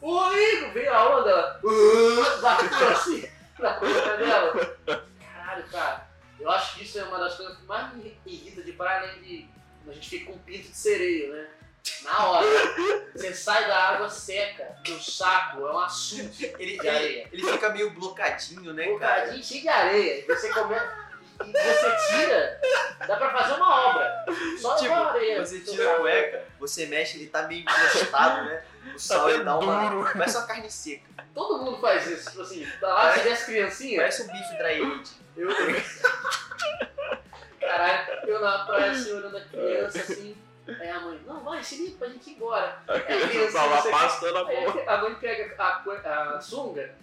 Ô, 0.00 0.32
Igor, 0.32 0.70
veio 0.72 0.94
a 0.94 1.18
onda, 1.18 1.30
ela. 1.30 1.60
"Uh", 1.64 2.40
bateu 2.40 2.88
assim 2.88 3.28
na 3.58 3.72
boca 3.74 4.16
dela. 4.16 4.76
Caralho, 5.20 5.64
cara, 5.70 6.06
eu 6.38 6.50
acho 6.50 6.76
que 6.76 6.84
isso 6.84 7.00
é 7.00 7.04
uma 7.04 7.18
das 7.18 7.34
coisas 7.34 7.56
que 7.56 7.64
mais 7.64 7.92
me 7.94 8.16
irrita 8.24 8.62
de 8.62 8.72
praia, 8.72 9.08
além 9.10 9.22
de 9.22 9.48
quando 9.82 9.90
a 9.90 9.94
gente 9.94 10.08
fica 10.08 10.26
com 10.26 10.32
um 10.34 10.38
pinto 10.38 10.68
de 10.68 10.76
sereio, 10.76 11.32
né? 11.32 11.48
Na 12.02 12.26
hora, 12.26 12.46
você 13.14 13.34
sai 13.34 13.66
da 13.66 13.76
água 13.76 14.08
seca, 14.08 14.76
do 14.84 15.00
saco, 15.00 15.66
é 15.66 15.72
um 15.72 15.78
assunto 15.80 16.42
Ele, 16.58 16.78
de 16.78 16.88
areia. 16.88 17.28
ele 17.32 17.42
fica 17.52 17.68
meio 17.70 17.90
blocadinho, 17.90 18.72
né, 18.72 18.88
Um 18.88 18.98
cara? 18.98 19.20
bocadinho 19.22 19.44
cheio 19.44 19.62
de 19.62 19.68
areia. 19.68 20.20
E 20.20 20.22
você 20.26 20.48
começa. 20.50 21.02
E 21.44 21.50
você 21.50 21.96
tira, 22.08 22.60
dá 23.06 23.16
pra 23.16 23.30
fazer 23.32 23.54
uma 23.54 23.86
obra. 23.88 24.24
Só 24.60 24.76
Tipo, 24.76 24.90
com 24.90 24.94
a 24.94 25.08
areia. 25.10 25.44
você 25.44 25.58
tira 25.60 25.92
a 25.92 25.96
cueca, 25.96 26.44
você 26.60 26.86
mexe, 26.86 27.18
ele 27.18 27.26
tá 27.28 27.42
meio 27.48 27.62
encostado, 27.62 28.44
né? 28.44 28.62
O 28.94 28.98
sal 28.98 29.28
ele 29.30 29.42
dá 29.42 29.58
uma. 29.58 30.12
Parece 30.12 30.36
uma 30.36 30.46
carne 30.46 30.70
seca. 30.70 31.10
Todo 31.34 31.64
mundo 31.64 31.80
faz 31.80 32.06
isso. 32.06 32.30
Tipo 32.30 32.42
assim, 32.42 32.68
tá 32.80 32.86
lá, 32.88 33.12
você 33.12 33.20
vê 33.22 33.30
as 33.30 33.42
criancinhas. 33.44 33.96
Parece 33.96 34.22
um 34.22 34.26
bife 34.28 34.56
dry 34.58 34.82
age. 34.82 35.12
Eu. 35.36 35.48
Caralho, 37.60 38.28
eu 38.28 38.40
na 38.40 38.64
praia 38.66 38.90
assim, 38.92 39.12
olhando 39.12 39.36
a 39.36 39.40
criança 39.40 39.98
assim. 40.00 40.36
Aí 40.68 40.88
a 40.90 41.00
mãe, 41.00 41.20
não, 41.26 41.42
vai, 41.42 41.62
se 41.62 41.76
limpa 41.84 41.98
pra 41.98 42.08
gente 42.08 42.30
ir 42.30 42.34
embora. 42.34 42.82
A 42.86 43.00
criança 43.00 43.52
tá 43.58 43.64
lá 43.66 44.40
a 44.40 44.44
boca. 44.44 44.90
A 44.90 44.98
mãe 45.02 45.14
pega 45.16 45.54
a, 45.58 46.36
a 46.36 46.40
sunga, 46.40 46.94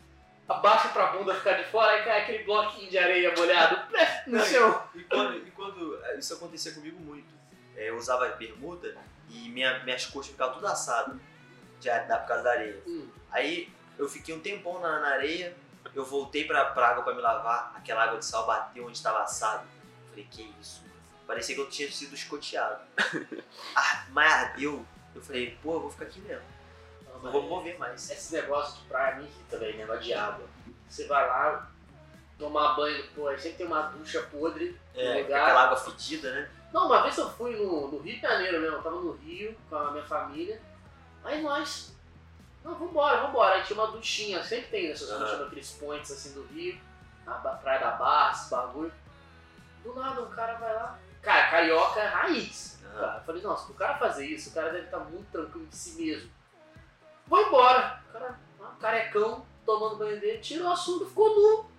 abaixa 0.47 0.89
pra 0.89 1.07
bunda 1.07 1.35
ficar 1.35 1.53
de 1.53 1.65
fora, 1.65 1.91
aí 1.91 2.03
cai 2.03 2.21
aquele 2.21 2.43
bloquinho 2.43 2.89
de 2.89 2.97
areia 2.97 3.33
molhado 3.35 3.87
plef, 3.89 4.27
no 4.29 4.39
chão. 4.45 4.83
E 4.95 5.03
quando, 5.03 5.37
e 5.47 5.51
quando 5.51 5.99
eh, 6.05 6.17
isso 6.17 6.33
acontecia 6.35 6.71
comigo 6.73 6.99
muito, 7.01 7.27
eh, 7.75 7.89
eu 7.89 7.97
usava 7.97 8.27
bermuda 8.29 8.95
e 9.29 9.49
minha, 9.49 9.79
minhas 9.83 10.05
coxas 10.05 10.31
ficavam 10.31 10.55
tudo 10.55 10.67
assadas 10.67 11.17
de, 11.79 11.89
a- 11.89 11.99
da- 12.03 12.17
por 12.19 12.27
causa 12.29 12.43
da 12.43 12.51
areia. 12.51 12.81
Hum. 12.87 13.07
Aí 13.31 13.69
eu 13.97 14.07
fiquei 14.07 14.33
um 14.33 14.39
tempão 14.39 14.79
na, 14.79 14.99
na 15.01 15.09
areia, 15.09 15.55
eu 15.93 16.05
voltei 16.05 16.45
pra, 16.45 16.65
pra 16.65 16.89
água 16.89 17.03
pra 17.03 17.13
me 17.13 17.21
lavar, 17.21 17.73
aquela 17.75 18.03
água 18.03 18.17
de 18.19 18.25
sal 18.25 18.45
bateu 18.47 18.85
onde 18.85 18.97
estava 18.97 19.19
assado. 19.19 19.67
Falei, 20.09 20.25
que 20.31 20.49
isso? 20.61 20.81
Parecia 21.29 21.53
que 21.53 21.61
eu 21.61 21.69
tinha 21.69 21.91
sido 21.91 22.15
escoteado. 22.15 22.81
ah, 23.75 24.05
mas 24.09 24.33
ardeu. 24.33 24.83
Eu 25.13 25.21
falei, 25.21 25.55
pô, 25.61 25.75
eu 25.75 25.81
vou 25.81 25.91
ficar 25.91 26.05
aqui 26.05 26.19
mesmo. 26.21 26.41
Não 27.21 27.31
vou 27.31 27.43
mover 27.43 27.77
mais. 27.77 28.09
Esse 28.09 28.33
negócio 28.33 28.81
de 28.81 28.87
praia 28.87 29.17
me 29.17 29.25
irrita, 29.25 29.59
velho, 29.59 29.77
negócio 29.77 30.01
de 30.01 30.11
água. 30.11 30.47
Você 30.87 31.05
vai 31.05 31.27
lá, 31.27 31.69
tomar 32.39 32.73
banho, 32.73 33.05
pô, 33.13 33.27
aí 33.27 33.37
sempre 33.37 33.59
tem 33.59 33.67
uma 33.67 33.83
ducha 33.89 34.23
podre 34.23 34.75
no 34.95 34.99
É, 34.99 35.13
com 35.13 35.21
lugar. 35.21 35.43
aquela 35.43 35.63
água 35.65 35.77
fedida, 35.77 36.31
né? 36.33 36.49
Não, 36.73 36.87
uma 36.87 37.03
vez 37.03 37.15
eu 37.15 37.29
fui 37.29 37.55
no, 37.55 37.89
no 37.91 37.99
Rio 37.99 38.15
de 38.15 38.21
Janeiro 38.21 38.59
mesmo, 38.59 38.77
eu 38.77 38.81
tava 38.81 38.95
no 38.99 39.11
Rio 39.11 39.55
com 39.69 39.75
a 39.75 39.91
minha 39.91 40.05
família. 40.05 40.59
Aí 41.23 41.43
nós, 41.43 41.95
não, 42.63 42.73
vambora, 42.73 43.21
vambora. 43.21 43.53
Aí 43.53 43.63
tinha 43.63 43.79
uma 43.79 43.91
duchinha, 43.91 44.43
sempre 44.43 44.71
tem 44.71 44.91
essas 44.91 45.11
Aham. 45.11 45.19
duchas 45.19 45.39
naqueles 45.41 45.71
points 45.73 46.09
assim 46.09 46.33
do 46.33 46.41
Rio, 46.47 46.75
na 47.23 47.35
Praia 47.35 47.81
da 47.81 47.91
Barra, 47.91 48.31
esse 48.31 48.49
bagulho. 48.49 48.91
Do 49.83 49.93
nada 49.93 50.23
um 50.23 50.29
cara 50.31 50.55
vai 50.55 50.73
lá, 50.73 50.99
cara, 51.21 51.49
carioca 51.49 51.99
é 51.99 52.07
raiz. 52.07 52.79
Cara, 52.93 53.17
eu 53.17 53.23
falei, 53.23 53.41
nossa, 53.41 53.71
o 53.71 53.75
cara 53.75 53.97
fazer 53.97 54.25
isso, 54.25 54.49
o 54.49 54.53
cara 54.53 54.69
deve 54.69 54.85
estar 54.85 54.99
muito 54.99 55.31
tranquilo 55.31 55.67
de 55.67 55.75
si 55.75 56.01
mesmo. 56.01 56.29
Vou 57.27 57.41
embora. 57.41 58.01
O 58.09 58.13
cara, 58.13 58.39
ah, 58.61 58.71
carecão, 58.79 59.45
tomando 59.65 59.97
banho 59.97 60.19
dele, 60.19 60.39
tirou 60.39 60.71
a 60.71 60.75
sunga, 60.75 61.05
ficou 61.05 61.29
nu. 61.35 61.71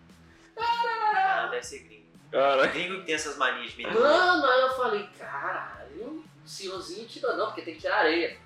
Ah, 0.57 1.49
deve 1.51 1.63
ser 1.63 1.81
gringo. 1.81 2.01
Cara, 2.31 2.67
Gringo 2.69 3.01
que 3.01 3.07
tem 3.07 3.15
essas 3.15 3.37
manias 3.37 3.73
de 3.73 3.83
Mano, 3.83 4.47
aí 4.47 4.61
eu 4.61 4.77
falei, 4.77 5.09
caralho, 5.19 6.25
o 6.45 6.49
senhorzinho 6.49 7.09
tira 7.09 7.37
não, 7.37 7.47
porque 7.47 7.63
tem 7.63 7.75
que 7.75 7.81
tirar 7.81 7.99
areia. 7.99 8.39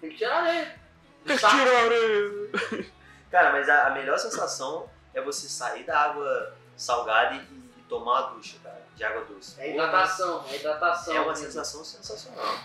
Tem 0.00 0.10
que 0.10 0.16
tirar 0.16 0.42
areia. 0.42 0.76
que 1.24 1.38
Saco. 1.38 1.56
tirar 1.56 2.90
Cara, 3.30 3.52
mas 3.52 3.68
a, 3.68 3.86
a 3.86 3.90
melhor 3.90 4.18
sensação 4.18 4.90
é 5.14 5.20
você 5.20 5.48
sair 5.48 5.84
da 5.84 6.00
água 6.00 6.54
salgada 6.76 7.36
e, 7.36 7.38
e 7.38 7.82
tomar 7.88 8.22
uma 8.22 8.30
ducha, 8.32 8.56
cara, 8.62 8.81
de 9.02 9.06
água 9.06 9.24
doce. 9.24 9.60
É 9.60 9.70
hidratação, 9.70 10.44
é 10.48 10.56
hidratação. 10.56 11.14
É 11.14 11.20
uma 11.20 11.28
mesmo. 11.32 11.44
sensação 11.46 11.84
sensacional. 11.84 12.56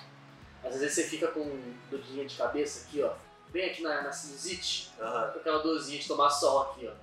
Às 0.63 0.75
vezes 0.79 0.93
você 0.93 1.03
fica 1.05 1.27
com 1.29 1.73
dorzinha 1.89 2.25
de 2.25 2.35
cabeça 2.35 2.85
aqui, 2.87 3.01
ó. 3.01 3.13
Bem 3.49 3.71
aqui 3.71 3.81
na, 3.81 4.03
na 4.03 4.11
sinusite, 4.11 4.91
Aham. 4.99 5.31
com 5.31 5.39
aquela 5.39 5.59
dorzinha 5.63 5.99
de 5.99 6.07
tomar 6.07 6.29
sol 6.29 6.61
aqui, 6.71 6.87
ó. 6.87 6.93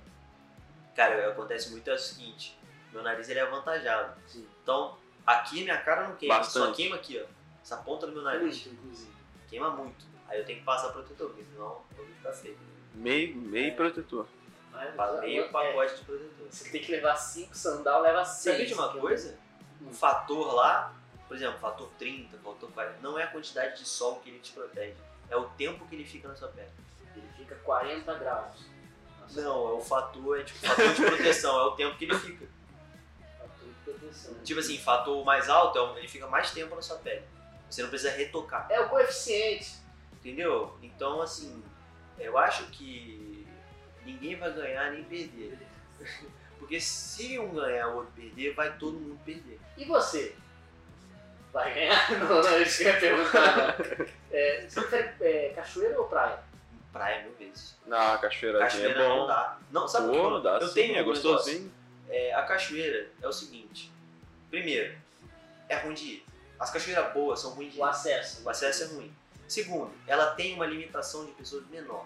Cara, 0.95 1.29
acontece 1.29 1.71
muito 1.71 1.89
é 1.89 1.93
o 1.95 1.99
seguinte, 1.99 2.57
meu 2.93 3.03
nariz 3.03 3.27
ele 3.27 3.39
é 3.39 3.41
avantajado. 3.41 4.13
Sim. 4.27 4.47
Então, 4.63 4.97
aqui 5.27 5.63
minha 5.63 5.81
cara 5.81 6.07
não 6.07 6.15
queima, 6.15 6.35
só 6.43 6.59
Bastante. 6.61 6.75
queima 6.77 6.95
aqui, 6.95 7.21
ó. 7.21 7.27
Essa 7.61 7.77
ponta 7.77 8.05
do 8.07 8.13
meu 8.13 8.21
nariz 8.21 8.65
Muito, 8.65 8.69
inclusive. 8.69 9.11
queima 9.49 9.69
muito. 9.71 10.05
Aí 10.29 10.39
eu 10.39 10.45
tenho 10.45 10.59
que 10.59 10.65
passar 10.65 10.89
protetor, 10.93 11.27
porque 11.29 11.43
senão 11.43 11.65
eu 11.65 11.83
vou 11.97 12.05
ficar 12.05 12.31
feio. 12.31 12.57
Meio, 12.93 13.35
meio 13.35 13.75
protetor. 13.75 14.27
Mas, 14.75 15.19
Meio 15.21 15.45
é, 15.45 15.47
pacote 15.49 15.95
de 15.95 16.01
protetor. 16.03 16.47
Você 16.49 16.69
tem 16.69 16.81
que 16.81 16.91
levar 16.91 17.15
5 17.15 17.55
sandal, 17.55 18.01
leva 18.01 18.23
6. 18.25 18.53
Sabia 18.55 18.65
de 18.65 18.73
uma 18.73 18.89
coisa? 18.93 19.37
Um 19.81 19.93
fator 19.93 20.53
lá, 20.53 20.93
por 21.27 21.35
exemplo, 21.37 21.59
fator 21.59 21.89
30, 21.97 22.37
fator 22.37 22.71
40, 22.71 22.99
não 23.01 23.17
é 23.17 23.23
a 23.23 23.27
quantidade 23.27 23.77
de 23.77 23.87
sol 23.87 24.17
que 24.19 24.29
ele 24.29 24.39
te 24.39 24.51
protege, 24.51 24.95
é 25.29 25.35
o 25.35 25.45
tempo 25.49 25.85
que 25.87 25.95
ele 25.95 26.05
fica 26.05 26.27
na 26.27 26.35
sua 26.35 26.47
pele. 26.49 26.69
Ele 27.15 27.27
fica 27.37 27.55
40 27.63 28.13
graus. 28.15 28.65
Nossa, 29.21 29.41
Não, 29.41 29.69
é 29.69 29.73
o 29.73 29.81
fator, 29.81 30.39
é 30.39 30.43
tipo 30.43 30.59
fator 30.65 30.93
de 30.93 31.01
proteção, 31.05 31.59
é 31.59 31.63
o 31.65 31.71
tempo 31.71 31.97
que 31.97 32.05
ele 32.05 32.15
fica. 32.19 32.45
fator 33.39 33.67
de 33.67 33.73
proteção. 33.91 34.33
Tipo 34.43 34.59
assim, 34.59 34.77
fator 34.77 35.25
mais 35.25 35.49
alto, 35.49 35.79
é 35.79 35.99
ele 35.99 36.07
fica 36.07 36.27
mais 36.27 36.51
tempo 36.51 36.75
na 36.75 36.81
sua 36.81 36.97
pele. 36.97 37.23
Você 37.69 37.81
não 37.81 37.89
precisa 37.89 38.11
retocar, 38.11 38.67
É 38.69 38.79
o 38.79 38.89
coeficiente. 38.89 39.75
entendeu? 40.13 40.77
Então, 40.81 41.21
assim, 41.21 41.63
eu 42.19 42.37
acho 42.37 42.65
que 42.67 43.24
ninguém 44.05 44.35
vai 44.35 44.51
ganhar 44.53 44.91
nem 44.91 45.03
perder. 45.03 45.57
Porque 46.59 46.79
se 46.79 47.37
um 47.37 47.53
ganhar, 47.53 47.89
o 47.89 47.97
outro 47.97 48.11
perder, 48.15 48.53
vai 48.53 48.77
todo 48.77 48.97
mundo 48.97 49.19
perder. 49.25 49.59
E 49.77 49.85
você? 49.85 50.35
Vai 51.51 51.73
ganhar? 51.73 52.11
Não, 52.19 52.41
não, 52.41 52.61
isso 52.61 52.79
que 52.79 52.83
eu 52.83 52.93
ia 52.93 52.99
perguntar. 52.99 53.77
não. 53.77 54.05
É, 54.31 54.65
você 54.67 54.81
prefere 54.81 55.13
é, 55.21 55.49
cachoeira 55.55 55.97
ou 55.99 56.07
praia? 56.07 56.39
Praia 56.91 57.23
mil 57.23 57.33
vezes. 57.35 57.77
Cachoeiradinha 57.87 58.59
Cachoeira 58.59 59.03
é 59.03 59.07
não 59.07 59.17
bom. 59.19 59.27
dá. 59.27 59.57
Não, 59.71 59.87
sabe 59.87 60.07
Pô, 60.07 60.29
não 60.29 60.41
dá 60.41 60.57
Eu 60.59 60.67
sim, 60.67 60.73
tenho 60.73 60.97
é 60.97 61.03
gostosinho. 61.03 61.71
É, 62.09 62.33
a 62.33 62.43
cachoeira 62.43 63.09
é 63.21 63.27
o 63.27 63.31
seguinte. 63.31 63.91
Primeiro, 64.49 64.97
é 65.69 65.77
ruim 65.77 65.93
de 65.93 66.03
ir. 66.05 66.25
As 66.59 66.71
cachoeiras 66.71 67.13
boas 67.13 67.39
são 67.39 67.51
ruins 67.51 67.71
de 67.71 67.77
ir. 67.77 67.81
O 67.81 67.85
acesso. 67.85 68.43
O 68.43 68.49
acesso 68.49 68.83
é 68.83 68.87
ruim. 68.87 69.13
Segundo, 69.47 69.93
ela 70.07 70.31
tem 70.31 70.53
uma 70.55 70.65
limitação 70.65 71.25
de 71.25 71.31
pessoas 71.33 71.65
menor. 71.69 72.05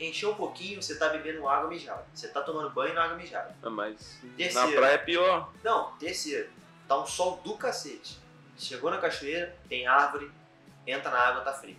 Encheu 0.00 0.30
um 0.30 0.34
pouquinho, 0.34 0.82
você 0.82 0.98
tá 0.98 1.10
bebendo 1.10 1.46
água 1.46 1.68
mijada. 1.68 2.04
Você 2.14 2.28
tá 2.28 2.40
tomando 2.40 2.70
banho 2.70 2.94
na 2.94 3.04
água 3.04 3.16
mijada. 3.16 3.54
Ah, 3.62 3.68
Mas 3.68 4.18
na 4.22 4.30
Terceiro. 4.36 4.72
praia 4.76 4.94
é 4.94 4.98
pior. 4.98 5.52
Não, 5.62 5.92
terceiro, 5.98 6.48
tá 6.88 6.98
um 6.98 7.06
sol 7.06 7.38
do 7.44 7.54
cacete. 7.56 8.18
Chegou 8.56 8.90
na 8.90 8.98
cachoeira, 8.98 9.54
tem 9.68 9.86
árvore, 9.86 10.30
entra 10.86 11.10
na 11.10 11.18
água, 11.18 11.42
tá 11.42 11.52
frio. 11.52 11.76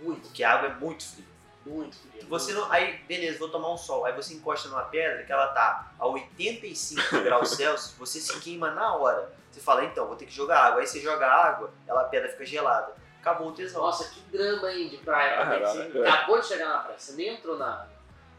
Muito, 0.00 0.22
Porque 0.28 0.42
a 0.42 0.52
água 0.54 0.68
é 0.70 0.74
muito 0.74 1.04
fria. 1.06 1.24
muito 1.66 1.96
frio. 1.96 2.26
Você 2.28 2.52
não. 2.52 2.70
Aí, 2.72 2.98
beleza, 3.06 3.38
vou 3.38 3.48
tomar 3.50 3.72
um 3.72 3.76
sol. 3.76 4.04
Aí 4.06 4.12
você 4.14 4.34
encosta 4.34 4.68
numa 4.68 4.82
pedra 4.84 5.22
que 5.24 5.32
ela 5.32 5.48
tá 5.48 5.92
a 5.98 6.06
85 6.06 7.20
graus 7.22 7.50
Celsius, 7.50 7.94
você 7.98 8.20
se 8.20 8.38
queima 8.40 8.70
na 8.70 8.94
hora. 8.94 9.32
Você 9.50 9.60
fala, 9.60 9.84
então, 9.84 10.06
vou 10.06 10.16
ter 10.16 10.26
que 10.26 10.32
jogar 10.34 10.60
água. 10.64 10.80
Aí 10.80 10.86
você 10.86 10.98
joga 11.00 11.26
água, 11.26 11.70
ela, 11.86 12.00
a 12.00 12.04
pedra 12.04 12.28
fica 12.30 12.44
gelada. 12.44 12.92
Acabou 13.24 13.48
o 13.48 13.52
tesão. 13.52 13.80
Nossa, 13.80 14.10
que 14.12 14.20
drama, 14.30 14.70
hein, 14.70 14.88
de 14.90 14.98
praia. 14.98 15.38
também. 15.44 15.60
Você 15.60 15.78
Caralho. 15.88 16.08
acabou 16.08 16.40
de 16.40 16.46
chegar 16.46 16.68
na 16.68 16.78
praia, 16.80 16.98
você 16.98 17.12
nem 17.14 17.28
entrou 17.28 17.56
na. 17.56 17.86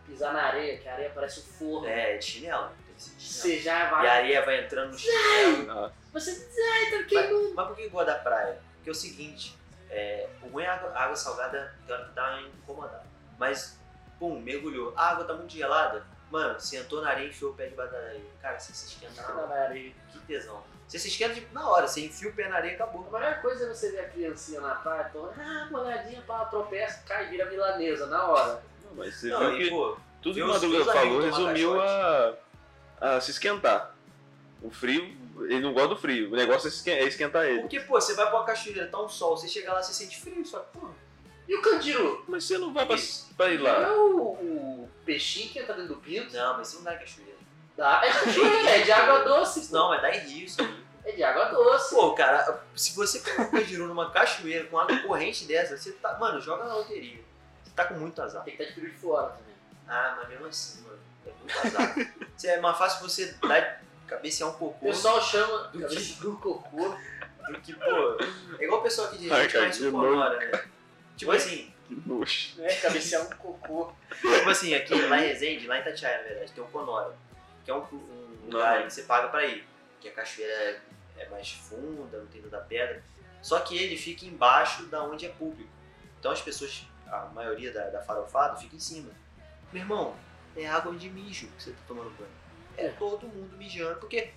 Pisar 0.06 0.32
na 0.32 0.44
areia, 0.44 0.78
que 0.78 0.88
a 0.88 0.94
areia 0.94 1.12
parece 1.16 1.40
um 1.40 1.44
forno. 1.44 1.88
É, 1.88 2.18
de 2.18 2.24
chinelo. 2.24 2.70
Tem 2.86 2.94
que 2.96 3.02
ser 3.02 3.16
de 3.16 3.24
chinelo. 3.24 3.42
Você 3.42 3.60
já 3.64 3.80
E 3.80 3.82
a 3.82 3.90
vai. 3.90 4.08
areia 4.08 4.46
vai 4.46 4.64
entrando 4.64 4.92
no 4.92 4.98
chinelo. 5.00 5.92
Você. 6.14 6.48
Ai, 6.72 6.92
tá 6.92 7.04
queimando. 7.10 7.54
Mas 7.56 7.68
por 7.68 7.76
que 7.76 7.84
eu 7.86 7.90
gosto 7.90 8.06
da 8.06 8.16
praia? 8.20 8.60
Porque 8.76 8.90
é 8.90 8.92
o 8.92 8.96
seguinte, 8.96 9.58
é, 9.90 10.30
o 10.44 10.50
ruim 10.50 10.64
é 10.64 10.68
a 10.68 10.74
água, 10.76 10.92
a 10.92 11.04
água 11.06 11.16
salgada 11.16 11.74
tem 11.88 11.96
hora 11.96 12.06
que 12.06 12.12
dá 12.14 12.30
uma 12.38 12.42
incomodada. 12.44 13.04
Mas, 13.40 13.80
pum, 14.20 14.40
mergulhou. 14.40 14.94
A 14.96 15.10
água 15.10 15.26
tá 15.26 15.34
muito 15.34 15.52
gelada. 15.52 16.06
Mano, 16.30 16.60
sentou 16.60 17.02
na 17.02 17.10
areia 17.10 17.26
e 17.26 17.30
enfiou 17.30 17.52
o 17.52 17.56
pé 17.56 17.66
debaixo 17.66 17.92
da 17.94 17.98
areia. 17.98 18.22
Cara, 18.40 18.60
você 18.60 18.74
se 18.74 19.04
hora. 19.04 19.48
Na 19.48 19.56
areia. 19.56 19.92
Que 20.12 20.20
tesão. 20.20 20.64
Você 20.88 21.00
se 21.00 21.08
esquenta 21.08 21.34
tipo, 21.34 21.54
na 21.54 21.68
hora, 21.70 21.88
você 21.88 22.06
enfia 22.06 22.30
o 22.30 22.34
pé 22.34 22.48
na 22.48 22.58
areia 22.58 22.74
e 22.74 22.76
acabou. 22.76 23.08
A 23.10 23.20
melhor 23.20 23.42
coisa 23.42 23.66
é 23.66 23.68
você 23.74 23.92
ver 23.92 24.00
a 24.02 24.10
criancinha 24.10 24.62
na 24.62 24.76
praia, 24.76 25.08
então, 25.10 25.32
ah, 25.38 25.68
molhadinha, 25.72 26.22
pá, 26.28 26.46
tropeça, 26.46 27.04
cai, 27.08 27.28
vira 27.28 27.50
milanesa 27.50 28.06
na 28.08 28.24
hora. 28.24 28.64
Não, 28.84 28.96
mas 28.96 29.16
você 29.16 29.30
Não, 29.30 29.40
viu 29.40 29.58
que 29.58 29.70
pô, 29.70 29.98
tudo 30.22 30.36
que 30.36 30.44
o 30.44 30.48
Madruga 30.48 30.86
falou 30.86 31.22
resumiu 31.22 31.82
a, 31.82 32.34
a 33.02 33.20
se 33.22 33.32
esquentar. 33.32 33.96
O 34.62 34.70
frio, 34.70 35.04
ele 35.42 35.60
não 35.60 35.74
gosta 35.74 35.90
do 35.90 35.98
frio. 35.98 36.32
O 36.32 36.36
negócio 36.36 36.70
é 36.90 36.92
é 36.94 37.04
esquentar 37.08 37.46
ele. 37.46 37.62
porque, 37.62 37.80
pô, 37.80 38.00
você 38.00 38.14
vai 38.14 38.28
pra 38.28 38.36
uma 38.38 38.46
cachoeira, 38.46 38.88
tá 38.88 39.02
um 39.02 39.10
sol, 39.10 39.36
você 39.36 39.48
chega 39.48 39.74
lá, 39.74 39.82
você 39.82 39.94
sente 39.94 40.20
frio, 40.22 40.46
só 40.46 40.60
que, 40.60 40.78
pô, 40.80 40.88
E 41.48 41.56
o 41.56 41.62
candiru? 41.62 42.24
Mas 42.28 42.44
você 42.46 42.58
não 42.60 42.72
vai 42.74 42.86
pra, 42.86 42.96
pra 43.36 43.50
ir 43.50 43.58
Não 43.58 43.64
lá. 43.66 43.82
é 43.82 43.92
o, 43.92 44.18
o 44.34 44.90
peixinho 45.04 45.50
que 45.50 45.60
entra 45.60 45.74
dentro 45.76 45.96
do 45.96 46.02
pinto? 46.02 46.32
não, 46.34 46.58
mas 46.58 46.68
isso 46.70 46.78
não 46.78 46.84
dá 46.86 46.96
cachoeira. 46.96 47.35
Dá. 47.78 48.02
É 48.06 48.10
de 48.12 48.20
cachoeira, 48.26 48.70
é 48.70 48.82
de 48.84 48.92
água 48.92 49.20
doce. 49.24 49.72
Não, 49.74 49.90
mas 49.90 50.02
dá 50.02 50.12
em 50.16 50.20
rio 50.20 50.46
isso 50.46 50.62
aí. 50.62 50.86
É 51.06 51.12
de 51.12 51.24
água 51.24 51.46
doce. 51.46 51.94
Pô, 51.94 52.14
cara, 52.14 52.62
se 52.76 52.96
você 52.96 53.22
um 53.42 53.52
canjiru 53.52 53.88
numa 53.88 54.12
cachoeira 54.12 54.66
com 54.66 54.78
água 54.80 54.98
corrente 55.02 55.46
dessa, 55.46 55.78
você 55.78 55.92
tá. 55.94 56.18
Mano, 56.18 56.40
joga 56.42 56.64
na 56.66 56.76
loteria. 56.76 57.20
Você 57.64 57.72
tá 57.76 57.86
com 57.86 57.96
muito 57.96 58.22
azar. 58.22 58.44
Tem 58.44 58.56
que 58.56 58.62
estar 58.64 58.74
de 58.74 58.80
peru 58.82 58.92
de 58.94 58.98
fora 59.00 59.30
também. 59.30 59.56
Ah, 59.88 60.16
mas 60.18 60.30
mesmo 60.30 60.46
assim, 60.48 60.82
mano, 60.84 61.00
é 61.28 61.32
muito 61.40 61.68
azar. 61.68 61.96
Você- 62.36 62.48
é 62.48 62.60
mais 62.60 62.78
fácil 62.78 63.08
você 63.08 63.34
dar 63.48 63.82
cabecear 64.08 64.50
um 64.50 64.54
O 64.54 64.58
cocô 64.58 64.86
pessoal 64.88 65.22
chama 65.22 65.68
Do 65.68 65.80
cabeça 65.82 66.22
do 66.22 66.38
cocô. 66.38 66.96
do 67.48 67.62
que, 67.62 67.74
pô. 67.74 68.18
É 68.60 68.64
igual 68.64 68.80
o 68.80 68.84
pessoal 68.84 69.08
aqui 69.08 69.18
de 69.20 69.32
Ai, 69.32 69.48
gente 69.50 69.84
o 69.86 69.92
Conora, 69.92 70.38
né? 70.40 70.64
Tipo 71.18 71.32
Oi? 71.32 71.38
assim, 71.38 71.74
Que 71.88 72.02
nojo. 72.08 72.50
né? 72.58 72.74
Cabecear 72.78 73.22
um 73.24 73.30
cocô. 73.30 73.94
tipo 74.22 74.50
assim, 74.50 74.74
aqui 74.74 74.94
lá 75.08 75.20
em 75.20 75.28
Resende, 75.28 75.68
lá 75.68 75.78
em 75.78 75.82
Itatiaia, 75.82 76.18
na 76.18 76.24
verdade, 76.24 76.52
tem 76.52 76.64
o 76.64 76.68
Conora. 76.68 77.16
Que 77.66 77.72
é 77.72 77.74
um, 77.76 77.80
um 77.92 78.50
lugar 78.52 78.84
que 78.84 78.90
você 78.94 79.02
paga 79.04 79.28
pra 79.28 79.44
ir. 79.46 79.68
Que 80.00 80.08
a 80.10 80.12
cachoeira 80.14 80.54
é, 80.54 80.82
é 81.18 81.30
mais 81.30 81.52
funda, 81.52 82.18
não 82.20 82.28
tem 82.28 82.42
tanta 82.42 82.60
pedra. 82.60 83.04
Só 83.42 83.60
que 83.60 83.78
ele 83.78 83.98
fica 83.98 84.26
embaixo 84.26 84.86
da 84.86 85.04
onde 85.04 85.26
é 85.26 85.30
público. 85.30 85.70
Então 86.20 86.32
as 86.32 86.42
pessoas, 86.42 86.86
a 87.08 87.26
maioria 87.34 87.72
da, 87.74 87.90
da 87.90 88.02
farofada, 88.02 88.56
fica 88.56 88.76
em 88.76 88.80
cima. 88.80 89.12
Meu 89.74 89.82
irmão, 89.82 90.16
é 90.56 90.68
água 90.68 90.94
de 90.96 91.10
mijo 91.10 91.48
que 91.48 91.64
você 91.64 91.72
tá 91.72 91.78
tomando 91.88 92.10
banho. 92.12 92.30
É 92.78 92.90
todo 92.90 93.28
mundo 93.28 93.56
mijando, 93.58 94.00
porque, 94.00 94.32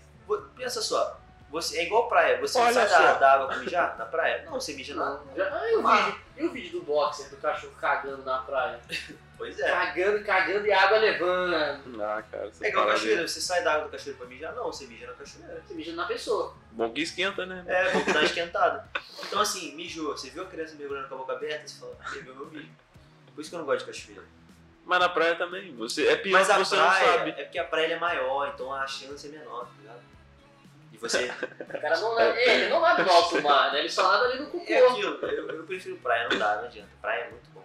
pensa 0.57 0.81
só, 0.83 1.19
você, 1.51 1.79
é 1.79 1.87
igual 1.87 2.09
praia, 2.09 2.39
você 2.41 2.59
Olha 2.59 2.73
sai 2.87 2.89
da, 2.89 3.13
da 3.15 3.33
água 3.33 3.47
pra 3.49 3.57
mijar 3.59 3.97
na 3.99 4.05
praia? 4.07 4.45
Não, 4.45 4.53
você 4.61 4.75
mija 4.75 4.95
na... 4.95 5.15
Não, 5.15 5.37
já- 5.37 5.49
Ah, 5.53 5.71
e 5.71 5.77
o 5.77 5.87
Ah. 5.89 5.97
vídeo? 6.07 6.21
E 6.37 6.45
o 6.45 6.53
vídeo 6.53 6.81
do 6.81 6.85
boxer, 6.87 7.29
do 7.31 7.37
cachorro 7.39 7.73
cagando 7.81 8.23
na 8.25 8.39
praia? 8.39 8.79
Pois 9.39 9.59
é. 9.61 9.71
Cagando, 9.71 10.25
cagando 10.25 10.67
e 10.67 10.73
água 10.73 10.99
levando. 10.99 11.55
Ah, 12.03 12.23
cara. 12.29 12.51
É 12.61 12.69
igual 12.69 12.89
a 12.89 12.93
cachoeira, 12.93 13.27
você 13.27 13.41
sai 13.41 13.63
da 13.63 13.75
água 13.75 13.85
da 13.85 13.91
cachoeira 13.93 14.19
pra 14.19 14.27
mijar? 14.29 14.53
Não, 14.55 14.65
você 14.65 14.87
mija 14.87 15.07
na 15.07 15.13
cachoeira. 15.15 15.63
Você 15.65 15.75
mija 15.75 15.93
na 15.93 16.07
pessoa. 16.07 16.55
Bom 16.73 16.91
que 16.93 17.03
esquenta, 17.03 17.47
né? 17.47 17.65
É, 17.67 17.89
vou 17.91 18.13
dar 18.13 18.25
esquentada. 18.25 18.89
Então 19.25 19.41
assim, 19.41 19.75
mijou, 19.77 20.17
você 20.17 20.29
viu 20.31 20.43
a 20.43 20.47
criança 20.47 20.75
mergulhando 20.75 21.09
com 21.09 21.15
a 21.15 21.19
boca 21.19 21.33
aberta, 21.35 21.69
você 21.69 21.79
fala, 21.79 21.97
ah, 22.05 22.11
bebeu 22.11 22.35
meu 22.35 22.47
mijo. 22.47 22.69
Por 23.35 23.41
isso 23.41 23.51
que 23.51 23.55
eu 23.57 23.61
não 23.61 23.67
gosto 23.67 23.87
de 23.87 23.93
cachoeira. 23.93 24.23
Mas 24.85 25.01
na 25.01 25.09
praia 25.09 25.37
também. 25.37 25.75
Você, 25.77 26.07
é 26.09 26.17
pior 26.17 26.39
Mas 26.39 26.47
que 26.47 26.53
a 26.53 26.59
você 26.59 26.77
praia 26.77 27.07
não 27.11 27.17
sabe. 27.19 27.31
é 27.31 27.45
porque 27.45 27.59
a 27.59 27.65
praia 27.65 27.93
é 27.95 27.99
maior, 27.99 28.51
então 28.53 28.73
a 28.73 28.87
chance 28.87 29.27
é 29.29 29.31
menor, 29.31 29.67
tá 29.67 29.71
ligado? 29.81 30.01
E 30.93 30.97
você. 30.97 31.31
O 31.69 31.81
cara 31.81 32.01
não, 32.01 32.19
é, 32.19 32.55
ele 32.57 32.69
não 32.71 32.81
nada 32.81 33.05
no 33.05 33.11
alto 33.11 33.41
mar, 33.43 33.73
né? 33.73 33.81
Ele 33.81 33.91
só 33.91 34.11
nada 34.11 34.25
ali 34.25 34.41
no 34.41 34.47
cocô. 34.47 34.65
É 34.67 34.87
aquilo, 34.89 35.15
eu, 35.27 35.49
eu 35.51 35.65
prefiro 35.65 35.97
praia, 35.99 36.29
não 36.29 36.39
dá, 36.39 36.57
não 36.57 36.65
adianta. 36.65 36.89
Praia 37.01 37.25
é 37.25 37.31
muito 37.31 37.49
bom. 37.51 37.58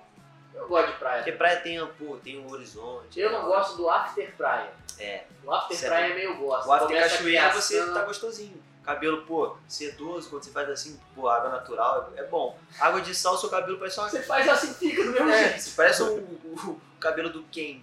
Eu 0.55 0.67
gosto 0.67 0.91
de 0.91 0.97
praia. 0.99 1.17
Porque 1.23 1.31
praia 1.33 1.59
tem, 1.61 1.85
pô, 1.99 2.17
tem 2.23 2.39
um 2.39 2.51
horizonte. 2.51 3.19
Eu 3.19 3.31
não 3.31 3.45
gosto 3.45 3.77
do 3.77 3.89
after 3.89 4.31
praia. 4.35 4.71
É. 4.99 5.23
O 5.43 5.51
after 5.51 5.75
Certo. 5.77 5.91
praia 5.91 6.11
é 6.11 6.15
meio 6.15 6.37
gosto. 6.37 6.67
O 6.67 6.71
after 6.73 6.87
Começa 6.87 7.17
cachoeira 7.17 7.49
você 7.53 7.85
tá 7.93 8.03
gostosinho. 8.03 8.63
Cabelo, 8.83 9.21
pô, 9.25 9.55
sedoso, 9.67 10.29
quando 10.29 10.43
você 10.43 10.51
faz 10.51 10.69
assim, 10.69 10.99
pô, 11.15 11.29
água 11.29 11.49
natural, 11.49 12.11
é 12.17 12.23
bom. 12.23 12.57
Água 12.79 12.99
de 13.01 13.15
sal, 13.15 13.37
seu 13.37 13.49
cabelo 13.49 13.77
parece 13.77 13.97
uma 13.99 14.09
Você 14.09 14.21
faz 14.23 14.47
assim, 14.49 14.73
fica 14.73 15.03
do 15.05 15.11
mesmo 15.11 15.29
É, 15.29 15.49
jeito. 15.57 15.75
parece 15.75 16.03
o, 16.03 16.17
o- 16.17 16.69
o 16.71 16.81
cabelo 16.99 17.29
do 17.29 17.43
Ken, 17.43 17.79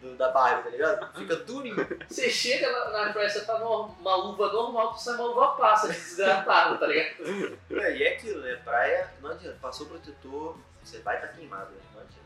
do- 0.00 0.14
da 0.14 0.30
Barbie, 0.30 0.62
tá 0.62 0.70
ligado? 0.70 1.12
Fica 1.18 1.34
durinho. 1.36 1.84
Você 2.08 2.30
chega 2.30 2.70
na, 2.70 2.88
na 3.06 3.12
praia, 3.12 3.28
você 3.28 3.44
tá 3.44 3.58
numa 3.58 4.14
luva 4.14 4.52
normal, 4.52 4.92
tu 4.94 5.00
sai 5.02 5.14
uma 5.16 5.24
luva 5.24 5.48
passa 5.56 5.88
de 5.88 5.94
desidratado, 5.98 6.78
tá 6.78 6.86
ligado? 6.86 7.58
É, 7.72 7.96
e 7.96 8.02
é 8.04 8.12
aquilo, 8.14 8.40
né? 8.40 8.54
Praia, 8.64 9.12
não 9.20 9.30
adianta. 9.32 9.58
Passou 9.60 9.86
o 9.86 9.90
protetor, 9.90 10.56
você 10.84 10.98
vai 10.98 11.16
estar 11.16 11.28
queimado, 11.28 11.70
né? 11.72 11.80
Não 11.94 12.00
adianta. 12.00 12.24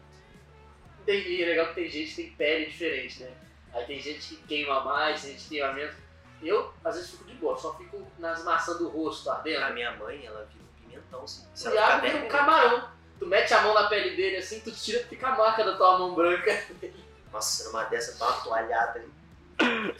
E 1.07 1.43
é 1.43 1.47
legal 1.47 1.69
que 1.69 1.75
tem 1.75 1.89
gente 1.89 2.11
que 2.15 2.23
tem 2.23 2.33
pele 2.33 2.67
diferente, 2.67 3.23
né? 3.23 3.33
Aí 3.73 3.85
tem 3.87 4.01
gente 4.01 4.21
que 4.21 4.37
queima 4.47 4.81
mais, 4.85 5.23
tem 5.23 5.33
gente 5.33 5.45
que 5.45 5.49
queima 5.51 5.73
menos. 5.73 5.95
Eu, 6.43 6.73
às 6.85 6.95
vezes, 6.95 7.11
fico 7.11 7.25
de 7.25 7.35
boa, 7.35 7.57
só 7.59 7.75
fico 7.77 8.07
nas 8.19 8.45
maçãs 8.45 8.79
do 8.79 8.89
rosto 8.89 9.29
A 9.31 9.37
ardendo. 9.37 9.75
minha 9.75 9.97
mãe, 9.97 10.25
ela 10.25 10.45
vira 10.45 10.65
um 10.65 10.81
pimentão, 10.81 11.25
assim. 11.25 11.47
Se 11.55 11.69
O 11.69 11.77
ela 11.77 12.01
ficar 12.01 12.17
um 12.19 12.29
camarão. 12.29 12.91
Tu 13.19 13.27
mete 13.27 13.53
a 13.53 13.63
mão 13.63 13.75
na 13.75 13.89
pele 13.89 14.15
dele 14.15 14.37
assim, 14.37 14.61
tu 14.61 14.71
tira, 14.71 15.05
fica 15.07 15.27
a 15.27 15.37
marca 15.37 15.65
da 15.65 15.77
tua 15.77 15.99
mão 15.99 16.15
branca. 16.15 16.53
Nossa, 17.33 17.65
numa 17.65 17.85
dessa 17.85 18.17
tá 18.17 18.27
uma 18.31 18.41
toalhada 18.43 19.01
ali. 19.01 19.95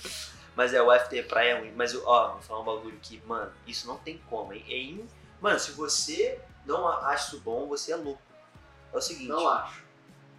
Mas 0.55 0.73
é, 0.73 0.81
o 0.81 0.93
FT 0.93 1.25
Praia 1.25 1.53
é 1.53 1.59
ruim. 1.59 1.73
Mas, 1.75 1.95
ó, 2.05 2.33
vou 2.33 2.43
falar 2.43 2.61
um 2.61 2.65
bagulho 2.65 2.99
que, 3.03 3.21
mano, 3.27 3.53
isso 3.67 3.87
não 3.89 3.97
tem 3.99 4.19
como, 4.31 4.53
hein? 4.53 4.65
É 4.69 4.77
in... 4.77 5.09
Mano, 5.41 5.59
se 5.59 5.73
você 5.73 6.41
não 6.65 6.89
acha 6.89 7.29
isso 7.29 7.41
bom, 7.41 7.67
você 7.67 7.93
é 7.93 7.97
louco. 7.97 8.21
É 8.93 8.97
o 8.97 9.01
seguinte, 9.01 9.29
Não 9.29 9.49
acho. 9.49 9.83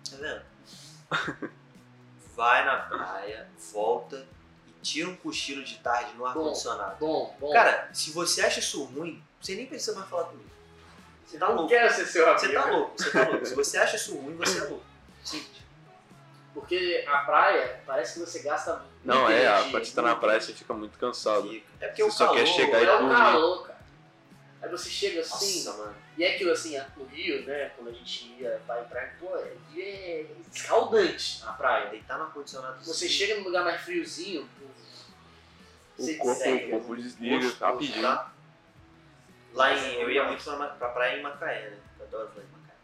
tá 0.10 0.18
vendo? 0.18 0.42
Vai 2.36 2.66
na 2.66 2.78
praia, 2.78 3.50
volta 3.74 4.26
e 4.68 4.72
tira 4.82 5.10
um 5.10 5.16
cochilo 5.16 5.64
de 5.64 5.78
tarde 5.80 6.14
no 6.16 6.26
ar-condicionado. 6.26 6.96
Bom, 7.00 7.36
bom. 7.40 7.52
Cara, 7.52 7.90
se 7.94 8.12
você 8.12 8.42
acha 8.42 8.60
isso 8.60 8.84
ruim, 8.86 9.22
você 9.42 9.56
nem 9.56 9.66
precisa 9.66 9.94
mais 9.98 10.10
falar 10.10 10.26
comigo. 10.26 10.50
Você 11.26 11.38
tá 11.38 11.48
não 11.48 11.56
louco. 11.56 11.70
quero 11.70 11.94
ser 11.94 12.06
seu 12.06 12.26
amigo. 12.30 12.40
Você 12.40 12.54
tá 12.54 12.66
louco, 12.72 12.94
você 12.98 13.12
tá 13.12 13.28
louco. 13.30 13.46
Se 13.46 13.56
você 13.56 13.78
acha 13.78 13.96
isso 13.98 14.16
ruim, 14.18 14.36
você 14.38 14.58
é 14.60 14.64
louco. 14.64 14.86
Simples. 15.24 15.60
Porque 16.54 17.06
a 17.08 17.18
praia 17.20 17.82
parece 17.86 18.14
que 18.14 18.20
você 18.26 18.40
gasta 18.40 18.84
Não, 19.04 19.30
é, 19.30 19.48
a- 19.48 19.70
quando 19.70 19.86
você 19.86 19.94
tá 19.94 20.02
na 20.02 20.16
praia 20.16 20.40
você 20.42 20.54
fica 20.54 20.74
muito 20.74 20.98
cansado. 20.98 21.48
Fica. 21.50 21.68
É 21.82 21.88
porque 21.88 22.04
Você 22.04 22.10
o 22.10 22.12
só 22.12 22.26
calor... 22.28 22.40
quer 22.40 22.46
chegar 22.48 22.82
e 22.82 22.86
É 22.86 22.96
o 22.96 23.10
calor, 23.10 23.68
cara. 23.68 23.79
Aí 24.62 24.69
você 24.69 24.89
chega 24.89 25.22
assim, 25.22 25.63
Nossa, 25.63 25.78
mano. 25.78 25.95
e 26.17 26.24
é 26.24 26.36
aquilo 26.36 26.52
assim, 26.52 26.78
no 26.98 27.06
Rio, 27.06 27.45
né, 27.45 27.69
quando 27.78 27.89
a 27.89 27.93
gente 27.93 28.28
ia 28.39 28.62
pra 28.65 28.76
praia, 28.84 29.13
pô, 29.19 29.34
é, 29.38 29.56
é 29.80 30.26
escaldante 30.54 31.41
a 31.45 31.54
praia. 31.54 31.89
Deitar 31.89 32.17
no 32.17 32.26
ar-condicionado... 32.26 32.84
Você 32.84 33.06
assim, 33.06 33.13
chega 33.13 33.36
num 33.38 33.45
lugar 33.45 33.63
mais 33.63 33.80
friozinho, 33.82 34.50
pô, 34.60 34.65
O 34.65 34.72
você 36.06 36.15
corpo, 36.15 36.41
seca. 36.41 36.67
o 36.67 36.69
corpo 36.72 36.95
desliga 36.98 37.36
gostoso, 37.38 37.63
rapidinho. 37.63 38.02
tá? 38.02 38.32
Lá 39.54 39.74
em... 39.74 39.93
Eu 39.93 40.12
ia 40.12 40.26
muito 40.26 40.43
pra, 40.43 40.67
pra 40.67 40.89
praia 40.89 41.17
em 41.17 41.22
Macaé, 41.24 41.69
né? 41.69 41.78
Eu 41.98 42.06
adoro 42.06 42.28
praia 42.30 42.45
em 42.45 42.52
Macaé. 42.52 42.76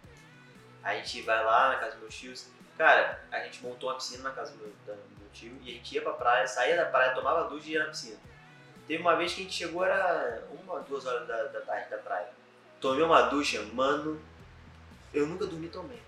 Aí 0.83 0.99
a 0.99 1.03
gente 1.03 1.21
vai 1.23 1.43
lá 1.43 1.69
na 1.69 1.75
casa 1.75 1.91
dos 1.91 2.01
meus 2.01 2.15
tios. 2.15 2.47
Cara, 2.77 3.21
a 3.31 3.39
gente 3.43 3.61
montou 3.63 3.89
uma 3.89 3.95
piscina 3.95 4.23
na 4.23 4.31
casa 4.31 4.51
do 4.53 4.57
meu, 4.59 4.67
do 4.85 5.19
meu 5.19 5.29
tio 5.33 5.57
e 5.61 5.69
a 5.71 5.73
gente 5.73 5.93
ia 5.95 6.01
pra 6.01 6.13
praia, 6.13 6.47
saía 6.47 6.75
da 6.77 6.85
praia, 6.85 7.13
tomava 7.13 7.49
ducha 7.49 7.67
e 7.67 7.71
ia 7.73 7.83
na 7.83 7.89
piscina. 7.89 8.17
Teve 8.87 9.01
uma 9.01 9.15
vez 9.15 9.33
que 9.33 9.41
a 9.41 9.43
gente 9.43 9.55
chegou, 9.55 9.83
era 9.83 10.43
uma, 10.63 10.79
duas 10.81 11.05
horas 11.05 11.27
da, 11.27 11.43
da 11.45 11.61
tarde 11.61 11.89
da 11.89 11.97
praia. 11.97 12.29
Tomei 12.79 13.03
uma 13.03 13.21
ducha, 13.23 13.61
mano, 13.73 14.19
eu 15.13 15.25
nunca 15.25 15.45
dormi 15.47 15.67
tão 15.69 15.83
bem. 15.83 15.99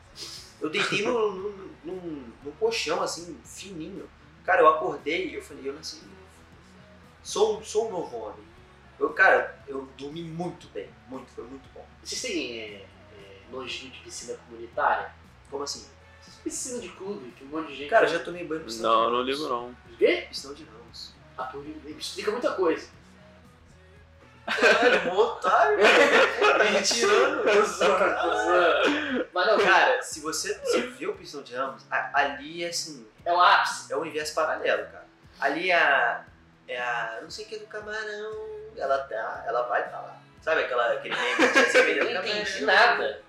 Eu 0.61 0.69
deitei 0.69 1.03
no, 1.03 1.31
no, 1.33 1.49
num- 1.83 2.33
num 2.43 2.51
colchão, 2.59 3.01
assim, 3.01 3.39
fininho. 3.43 4.07
Cara, 4.45 4.61
eu 4.61 4.67
acordei 4.67 5.29
e 5.29 5.35
eu 5.35 5.41
falei, 5.41 5.67
eu 5.67 5.73
nasci 5.73 5.97
novo. 5.97 6.17
Sou, 7.23 7.57
um- 7.59 7.63
sou 7.63 7.87
um 7.87 7.91
novo 7.91 8.15
homem. 8.17 8.45
Eu, 8.99 9.11
cara, 9.13 9.59
eu 9.67 9.87
dormi 9.97 10.23
muito 10.23 10.67
bem, 10.69 10.89
muito, 11.07 11.29
foi 11.31 11.43
muito 11.45 11.67
bom. 11.73 11.85
Vocês 12.03 12.21
têm 12.21 12.59
é, 12.59 12.65
é, 13.13 13.41
nojinho 13.51 13.91
de 13.91 13.99
piscina 13.99 14.35
comunitária? 14.47 15.11
Como 15.49 15.63
assim? 15.63 15.85
Piscina 16.43 16.79
de 16.79 16.89
clube, 16.89 17.31
que 17.31 17.43
um 17.43 17.47
monte 17.47 17.67
de 17.67 17.75
gente. 17.75 17.89
Cara, 17.89 18.05
eu 18.05 18.09
já 18.09 18.19
tomei 18.23 18.43
banho 18.45 18.61
no 18.61 18.65
piscina 18.65 18.87
Não, 18.87 19.05
de 19.05 19.11
não 19.11 19.21
ligo 19.21 19.47
não. 19.47 19.69
O 19.69 19.97
quê? 19.97 20.25
Piscina 20.29 20.53
de 20.55 20.63
Ramos. 20.63 20.86
Pô, 21.45 21.63
explica 21.97 22.31
muita 22.31 22.51
coisa. 22.53 22.87
Caralho, 24.45 25.05
mó 25.05 25.21
otário. 25.33 25.77
Tá 26.57 26.63
me 26.63 26.81
tirando. 26.81 27.65
Zoando. 27.65 29.27
Mas 29.33 29.47
não, 29.47 29.57
cara, 29.59 30.01
se 30.01 30.21
você, 30.21 30.57
você 30.59 30.81
vê 30.81 31.05
o 31.07 31.13
Piscina 31.15 31.43
de 31.43 31.53
Ramos, 31.55 31.83
a- 31.91 32.09
ali 32.13 32.63
é 32.63 32.69
assim, 32.69 33.05
é 33.25 33.31
um 33.33 33.39
ápice. 33.39 33.91
é 33.91 33.97
um 33.97 34.01
universo 34.01 34.33
paralelo, 34.33 34.83
cara. 34.85 35.05
Ali 35.39 35.69
é 35.69 35.75
a. 35.75 36.23
É 36.67 36.79
a. 36.79 37.19
Não 37.21 37.29
sei 37.29 37.45
o 37.45 37.47
que 37.49 37.57
do 37.59 37.67
camarão. 37.67 38.47
Ela 38.75 38.97
tá. 38.99 39.43
Ela 39.47 39.63
vai 39.63 39.83
estar 39.85 39.97
lá. 39.99 40.17
Sabe 40.41 40.61
aquela, 40.61 40.93
aquele 40.93 41.15
meme 41.15 41.35
que 41.35 41.63
tinha 41.71 41.83
Eu 41.83 42.05
do 42.07 42.13
não 42.13 42.21
entendi 42.25 42.63
nada. 42.65 43.21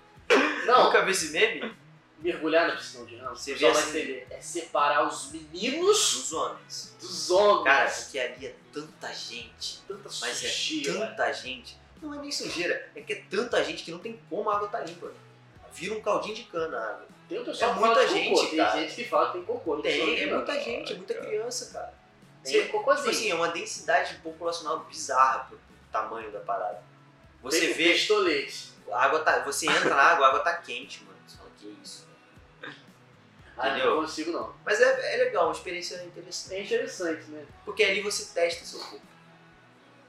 Não, 0.65 0.85
Nunca 0.85 1.01
vi 1.03 1.11
esse 1.11 1.31
meme? 1.31 1.75
Mergulhar 2.21 2.67
na 2.67 2.75
piscina 2.75 3.05
de 3.05 3.15
ramos, 3.17 3.39
Você 3.41 3.53
vê 3.55 3.67
assim-. 3.67 4.23
É 4.29 4.41
separar 4.41 5.07
os 5.07 5.31
meninos 5.31 6.13
Dos 6.15 6.33
homens. 6.33 6.95
dos 6.99 7.31
homens. 7.31 7.63
Cara, 7.63 7.89
porque 7.91 8.19
ali 8.19 8.45
é 8.47 8.55
tanta 8.73 9.13
gente. 9.13 9.81
tanta 9.87 10.09
Mas 10.21 10.43
é 10.43 10.49
sujeira. 10.49 11.07
tanta 11.07 11.31
gente. 11.33 11.77
Não 12.01 12.13
é 12.13 12.17
nem 12.19 12.31
sujeira, 12.31 12.89
é 12.95 13.01
que 13.01 13.13
é 13.13 13.23
tanta 13.29 13.63
gente 13.63 13.83
que 13.83 13.91
não 13.91 13.99
tem 13.99 14.19
como 14.29 14.49
a 14.49 14.55
água 14.55 14.67
tá 14.69 14.79
limpa. 14.81 15.11
Vira 15.73 15.93
um 15.95 16.01
caldinho 16.01 16.35
de 16.35 16.43
cana 16.43 16.77
a 16.77 16.89
água. 16.91 17.07
Tem 17.27 17.39
o 17.39 17.45
pessoal 17.45 17.71
É 17.71 17.73
que 17.73 17.79
fala 17.79 17.93
muita 17.95 18.07
gente, 18.13 18.29
cocô. 18.35 18.47
Tem 18.47 18.57
cara. 18.57 18.79
gente 18.79 18.95
que 18.95 19.03
fala 19.05 19.25
que 19.27 19.33
tem 19.33 19.43
cocô. 19.45 19.77
Tem, 19.81 20.15
de 20.15 20.21
é 20.23 20.33
muita 20.33 20.59
gente, 20.59 20.93
é 20.93 20.95
muita 20.95 21.13
criança, 21.13 21.73
cara. 21.73 21.93
Tem 22.43 22.53
Você- 22.53 22.67
cocôzinho. 22.69 23.05
Tipo 23.05 23.17
assim, 23.17 23.31
é 23.31 23.35
uma 23.35 23.49
densidade 23.49 24.15
populacional 24.23 24.79
bizarra 24.85 25.39
pro, 25.45 25.57
pro 25.57 25.75
tamanho 25.91 26.31
da 26.31 26.39
parada. 26.39 26.81
Você 27.43 27.59
Tem 27.59 27.73
vê, 27.73 27.93
pistolete. 27.93 28.69
a 28.91 29.03
água 29.05 29.19
tá. 29.19 29.39
Você 29.43 29.67
entra 29.67 29.89
na 29.89 30.01
água, 30.01 30.25
a 30.25 30.29
água 30.29 30.39
tá 30.39 30.53
quente, 30.57 31.03
mano. 31.03 31.17
Você 31.27 31.37
fala, 31.37 31.49
que 31.59 31.67
isso? 31.83 32.07
Ah, 33.59 33.69
Entendeu? 33.69 33.95
não 33.95 34.01
consigo 34.01 34.31
não. 34.31 34.53
Mas 34.65 34.79
é, 34.79 35.15
é 35.15 35.17
legal, 35.25 35.45
uma 35.47 35.51
experiência 35.53 36.01
interessante. 36.03 36.55
É 36.55 36.63
interessante, 36.63 37.23
né? 37.29 37.45
Porque 37.65 37.83
ali 37.83 38.01
você 38.01 38.33
testa 38.33 38.63
seu 38.65 38.79
corpo. 38.79 39.05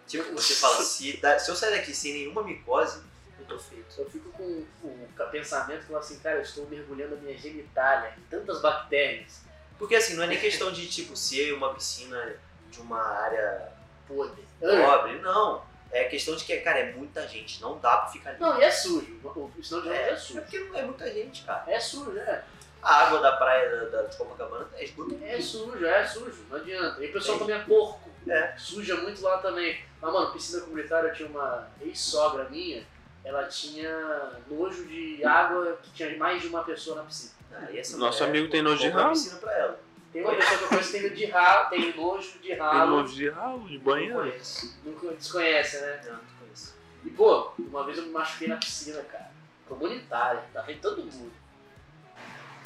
Tipo, 0.06 0.32
você 0.32 0.54
fala, 0.54 0.76
se, 0.82 1.16
dá- 1.16 1.38
se 1.38 1.50
eu 1.50 1.56
sair 1.56 1.72
daqui 1.76 1.94
sem 1.94 2.12
nenhuma 2.12 2.42
micose, 2.42 3.02
eu 3.38 3.44
tô 3.46 3.58
feito. 3.58 3.86
Eu 3.98 4.08
fico 4.10 4.30
com 4.30 4.42
o 4.44 5.08
pensamento 5.30 5.86
que 5.86 5.94
assim, 5.94 6.18
cara, 6.20 6.36
eu 6.36 6.42
estou 6.42 6.66
mergulhando 6.68 7.14
a 7.14 7.18
minha 7.18 7.36
genitália 7.36 8.14
em 8.16 8.22
tantas 8.30 8.60
bactérias. 8.60 9.40
Porque 9.78 9.96
assim, 9.96 10.14
não 10.14 10.22
é 10.24 10.26
nem 10.28 10.38
questão 10.40 10.70
de 10.72 10.86
tipo 10.88 11.16
ser 11.16 11.52
uma 11.52 11.74
piscina 11.74 12.36
de 12.70 12.80
uma 12.80 13.00
área 13.02 13.72
Podre. 14.06 14.44
pobre, 14.60 15.18
não. 15.20 15.68
É 15.92 16.04
questão 16.04 16.36
de 16.36 16.44
que, 16.44 16.56
cara, 16.58 16.78
é 16.78 16.92
muita 16.92 17.26
gente, 17.26 17.60
não 17.60 17.78
dá 17.80 17.96
pra 17.96 18.08
ficar 18.10 18.30
ali. 18.30 18.38
Não, 18.38 18.60
e 18.60 18.62
é 18.62 18.70
sujo. 18.70 19.18
O 19.24 19.50
piscina 19.56 19.80
de 19.82 19.88
é, 19.88 19.92
é, 19.92 20.10
é 20.10 20.16
sujo. 20.16 20.40
porque 20.40 20.58
não 20.60 20.76
é 20.78 20.82
muita 20.82 21.12
gente, 21.12 21.42
cara. 21.42 21.64
É 21.66 21.80
sujo, 21.80 22.16
é. 22.16 22.44
A 22.82 22.94
água 23.06 23.20
da 23.20 23.32
praia 23.32 23.68
da, 23.90 24.02
da 24.02 24.08
de 24.08 24.16
Copacabana 24.16 24.66
é 24.74 24.84
esgoto. 24.84 25.18
É 25.22 25.40
sujo, 25.40 25.84
é 25.84 26.06
sujo. 26.06 26.44
Não 26.48 26.56
adianta. 26.56 27.04
E 27.04 27.08
o 27.10 27.12
pessoal 27.12 27.38
Tem. 27.38 27.46
também 27.46 27.62
é 27.62 27.64
porco. 27.66 28.10
É. 28.28 28.54
Suja 28.56 28.96
muito 28.96 29.22
lá 29.22 29.38
também. 29.38 29.80
Mas, 30.00 30.12
mano, 30.12 30.32
piscina 30.32 30.62
comunitária 30.62 31.12
tinha 31.12 31.28
uma 31.28 31.68
ex-sogra 31.80 32.44
minha. 32.48 32.86
Ela 33.24 33.44
tinha 33.48 34.32
nojo 34.48 34.86
de 34.86 35.22
água 35.24 35.78
que 35.82 35.90
tinha 35.92 36.16
mais 36.16 36.40
de 36.40 36.48
uma 36.48 36.64
pessoa 36.64 36.96
na 36.96 37.02
piscina. 37.02 37.32
Ah, 37.52 37.70
e 37.70 37.78
essa 37.78 37.98
Nosso 37.98 38.24
amigo 38.24 38.48
tem 38.50 38.62
nojo 38.62 38.78
de 38.78 38.88
ralo. 38.88 39.10
piscina 39.10 39.36
pra 39.36 39.52
ela. 39.58 39.80
Tem 40.12 40.22
uma 40.22 40.34
pessoa 40.34 40.58
que 40.58 40.64
eu 40.64 40.68
conheço 40.68 40.92
que 40.92 41.00
tem, 41.00 41.14
de 41.14 41.24
ralo, 41.26 41.68
tem 41.70 41.96
nojo 41.96 42.32
de 42.38 42.48
Tem 42.48 42.56
ralo. 42.56 42.90
nojo 42.96 43.14
de 43.14 43.28
ralo, 43.28 43.68
de 43.68 43.76
Não 43.76 43.84
banheiro. 43.84 44.14
conheço. 44.20 44.78
Nunca 44.84 45.08
desconhece, 45.12 45.80
né? 45.80 46.00
Não, 46.04 46.12
não 46.14 46.20
conheço. 46.40 46.74
E, 47.04 47.10
pô, 47.10 47.52
uma 47.58 47.84
vez 47.84 47.98
eu 47.98 48.04
me 48.04 48.10
machuquei 48.10 48.48
na 48.48 48.56
piscina, 48.56 49.02
cara. 49.02 49.30
Comunitária. 49.68 50.42
Tá 50.52 50.62
vendo 50.62 50.80
todo 50.80 51.02
mundo. 51.04 51.32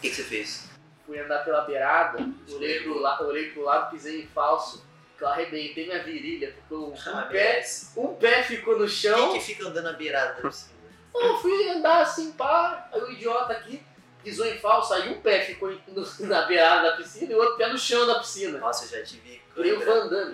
O 0.05 0.07
que, 0.07 0.11
que 0.11 0.17
você 0.17 0.25
fez? 0.25 0.69
Fui 1.07 1.19
andar 1.19 1.45
pela 1.45 1.63
beirada, 1.63 2.19
olhei 2.51 2.81
pro, 2.83 2.99
la 2.99 3.23
olhei 3.23 3.51
pro 3.53 3.63
lado, 3.63 3.91
pisei 3.91 4.21
em 4.23 4.27
falso. 4.27 4.85
Que 5.17 5.25
eu 5.25 5.29
arrebentei 5.29 5.87
minha 5.87 6.03
virilha. 6.03 6.53
Ficou 6.53 6.91
um, 6.93 6.95
Ah, 7.07 7.23
pé, 7.23 7.65
um 7.97 8.15
pé 8.17 8.43
ficou 8.43 8.79
no 8.79 8.87
chão. 8.87 9.31
Quem 9.31 9.39
que 9.39 9.45
fica 9.47 9.67
andando 9.67 9.85
na 9.85 9.93
beirada 9.95 10.43
da 10.43 10.49
piscina? 10.51 10.75
Eu 11.15 11.39
fui 11.39 11.71
andar 11.71 12.03
assim, 12.03 12.33
pá, 12.33 12.87
aí 12.93 13.01
o 13.01 13.13
idiota 13.13 13.53
aqui 13.55 13.81
pisou 14.23 14.45
em 14.45 14.59
falso, 14.59 14.93
aí 14.93 15.09
um 15.09 15.21
pé 15.23 15.41
ficou 15.43 15.71
no- 15.89 16.07
na 16.29 16.43
beirada 16.43 16.91
da 16.91 16.97
piscina 16.99 17.33
e 17.33 17.35
o 17.35 17.39
outro 17.39 17.57
pé 17.57 17.69
no 17.69 17.79
chão 17.79 18.07
da 18.07 18.19
piscina. 18.19 18.59
Nossa, 18.59 18.85
eu 18.85 18.99
já 19.01 19.07
tive 19.07 19.41
Virei 19.57 19.73
o 19.73 19.77
câimbra. 19.79 20.01
Van 20.01 20.09
Damme. 20.09 20.33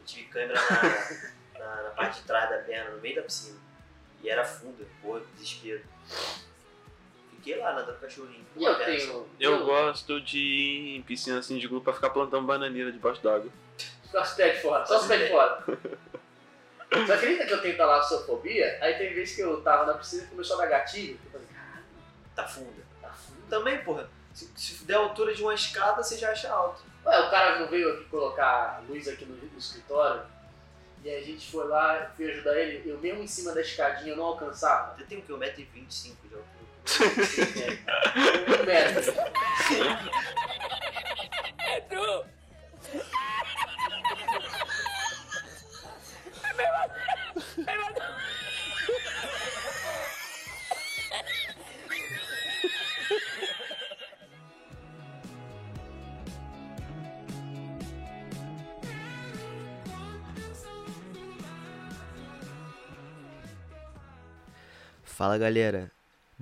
Eu 0.00 0.04
tive 0.06 0.24
câimbra 0.24 0.56
na, 0.60 1.58
na, 1.60 1.82
na 1.84 1.90
parte 1.90 2.20
de 2.22 2.26
trás 2.26 2.50
da 2.50 2.58
perna, 2.58 2.90
no 2.90 3.00
meio 3.00 3.14
da 3.16 3.22
piscina. 3.22 3.58
E 4.22 4.28
era 4.28 4.44
funda, 4.44 4.84
pô, 5.00 5.20
desespero. 5.36 5.80
Fiquei 7.42 7.58
lá 7.60 7.82
com 7.82 7.92
cachorrinho. 7.94 8.46
E 8.56 8.64
eu 8.64 8.78
tenho. 8.84 9.26
Eu 9.40 9.64
gosto 9.64 10.20
de 10.20 10.38
ir 10.38 10.96
em 10.96 11.02
piscina 11.02 11.40
assim 11.40 11.58
de 11.58 11.66
grupo 11.66 11.82
pra 11.84 11.92
ficar 11.92 12.10
plantando 12.10 12.46
bananeira 12.46 12.92
debaixo 12.92 13.20
d'água. 13.20 13.50
Só 14.10 14.22
os 14.22 14.30
pés 14.34 14.56
de 14.56 14.62
fora, 14.62 14.86
só 14.86 15.00
os 15.00 15.06
pés 15.06 15.22
de 15.22 15.28
fora. 15.30 15.64
Você 16.92 17.12
acredita 17.12 17.46
que 17.46 17.52
eu 17.54 17.62
tenho 17.62 17.76
talassofobia? 17.76 18.78
Aí 18.80 18.94
tem 18.98 19.14
vezes 19.14 19.34
que 19.34 19.40
eu 19.40 19.60
tava 19.62 19.86
na 19.86 19.94
piscina 19.94 20.24
e 20.24 20.26
começou 20.26 20.56
a 20.56 20.58
dar 20.60 20.66
gatilho. 20.66 21.18
Eu 21.24 21.30
falei, 21.32 21.46
caralho, 21.48 21.84
Tá 22.36 22.46
funda. 22.46 22.82
tá 23.00 23.08
fundo. 23.08 23.48
Também, 23.48 23.78
porra, 23.82 24.08
se, 24.34 24.48
se 24.54 24.84
der 24.84 24.96
a 24.96 24.98
altura 24.98 25.34
de 25.34 25.42
uma 25.42 25.54
escada, 25.54 26.02
você 26.02 26.18
já 26.18 26.30
acha 26.30 26.50
alto. 26.52 26.82
Ué, 27.06 27.18
o 27.26 27.30
cara 27.30 27.58
não 27.58 27.66
veio 27.68 27.94
aqui 27.94 28.04
colocar 28.04 28.84
luz 28.86 29.08
aqui 29.08 29.24
no, 29.24 29.34
no 29.34 29.58
escritório. 29.58 30.22
E 31.02 31.08
aí 31.08 31.16
a 31.22 31.26
gente 31.26 31.50
foi 31.50 31.66
lá, 31.66 32.12
fui 32.14 32.30
ajudar 32.30 32.56
ele. 32.58 32.88
Eu 32.88 32.98
mesmo 32.98 33.22
em 33.22 33.26
cima 33.26 33.52
da 33.52 33.62
escadinha 33.62 34.12
eu 34.12 34.16
não 34.16 34.24
alcançava. 34.26 34.94
Você 34.96 35.04
tem 35.04 35.18
o 35.18 35.22
quê? 35.22 35.32
1,25m 35.32 36.14
de 36.28 36.34
altura. 36.34 36.61
É 41.58 41.80
true. 41.88 42.24
Me 46.56 46.64
mató. 46.72 46.94
Me 47.56 47.76
mató. 47.78 48.02
Fala 65.04 65.38
galera, 65.38 65.92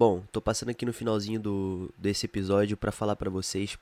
Bom, 0.00 0.22
tô 0.32 0.40
passando 0.40 0.70
aqui 0.70 0.86
no 0.86 0.94
finalzinho 0.94 1.38
do, 1.38 1.90
desse 1.98 2.24
episódio 2.24 2.74
pra 2.74 2.90
falar 2.90 3.16
pra 3.16 3.28
vocês 3.28 3.76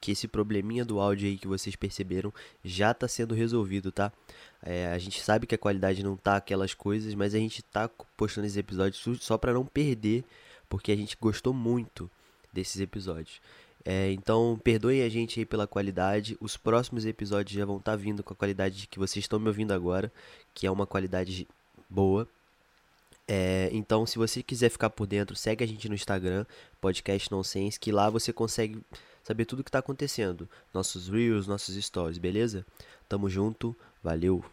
que 0.00 0.10
esse 0.10 0.26
probleminha 0.26 0.84
do 0.84 0.98
áudio 0.98 1.28
aí 1.28 1.38
que 1.38 1.46
vocês 1.46 1.76
perceberam 1.76 2.34
já 2.64 2.92
tá 2.92 3.06
sendo 3.06 3.32
resolvido, 3.32 3.92
tá? 3.92 4.12
É, 4.60 4.88
a 4.88 4.98
gente 4.98 5.22
sabe 5.22 5.46
que 5.46 5.54
a 5.54 5.58
qualidade 5.58 6.02
não 6.02 6.16
tá 6.16 6.34
aquelas 6.34 6.74
coisas, 6.74 7.14
mas 7.14 7.32
a 7.32 7.38
gente 7.38 7.62
tá 7.62 7.88
postando 8.16 8.44
esses 8.44 8.56
episódios 8.56 9.06
só 9.20 9.38
pra 9.38 9.52
não 9.52 9.64
perder, 9.64 10.24
porque 10.68 10.90
a 10.90 10.96
gente 10.96 11.16
gostou 11.20 11.54
muito 11.54 12.10
desses 12.52 12.80
episódios. 12.80 13.40
É, 13.84 14.10
então, 14.10 14.60
perdoem 14.64 15.02
a 15.02 15.08
gente 15.08 15.38
aí 15.38 15.46
pela 15.46 15.68
qualidade. 15.68 16.36
Os 16.40 16.56
próximos 16.56 17.06
episódios 17.06 17.56
já 17.56 17.64
vão 17.64 17.76
estar 17.76 17.92
tá 17.92 17.96
vindo 17.96 18.24
com 18.24 18.32
a 18.32 18.36
qualidade 18.36 18.88
que 18.88 18.98
vocês 18.98 19.22
estão 19.22 19.38
me 19.38 19.46
ouvindo 19.46 19.70
agora, 19.70 20.12
que 20.52 20.66
é 20.66 20.70
uma 20.72 20.88
qualidade 20.88 21.46
boa. 21.88 22.26
É, 23.26 23.70
então, 23.72 24.04
se 24.04 24.18
você 24.18 24.42
quiser 24.42 24.68
ficar 24.68 24.90
por 24.90 25.06
dentro, 25.06 25.36
segue 25.36 25.62
a 25.62 25.66
gente 25.66 25.88
no 25.88 25.94
Instagram, 25.94 26.44
Podcast 26.80 27.30
Nonsense, 27.30 27.78
que 27.78 27.92
lá 27.92 28.10
você 28.10 28.32
consegue 28.32 28.80
saber 29.22 29.44
tudo 29.44 29.60
o 29.60 29.64
que 29.64 29.68
está 29.68 29.78
acontecendo. 29.78 30.48
Nossos 30.74 31.08
reels, 31.08 31.46
nossos 31.46 31.74
stories, 31.76 32.18
beleza? 32.18 32.66
Tamo 33.08 33.28
junto, 33.28 33.76
valeu! 34.02 34.44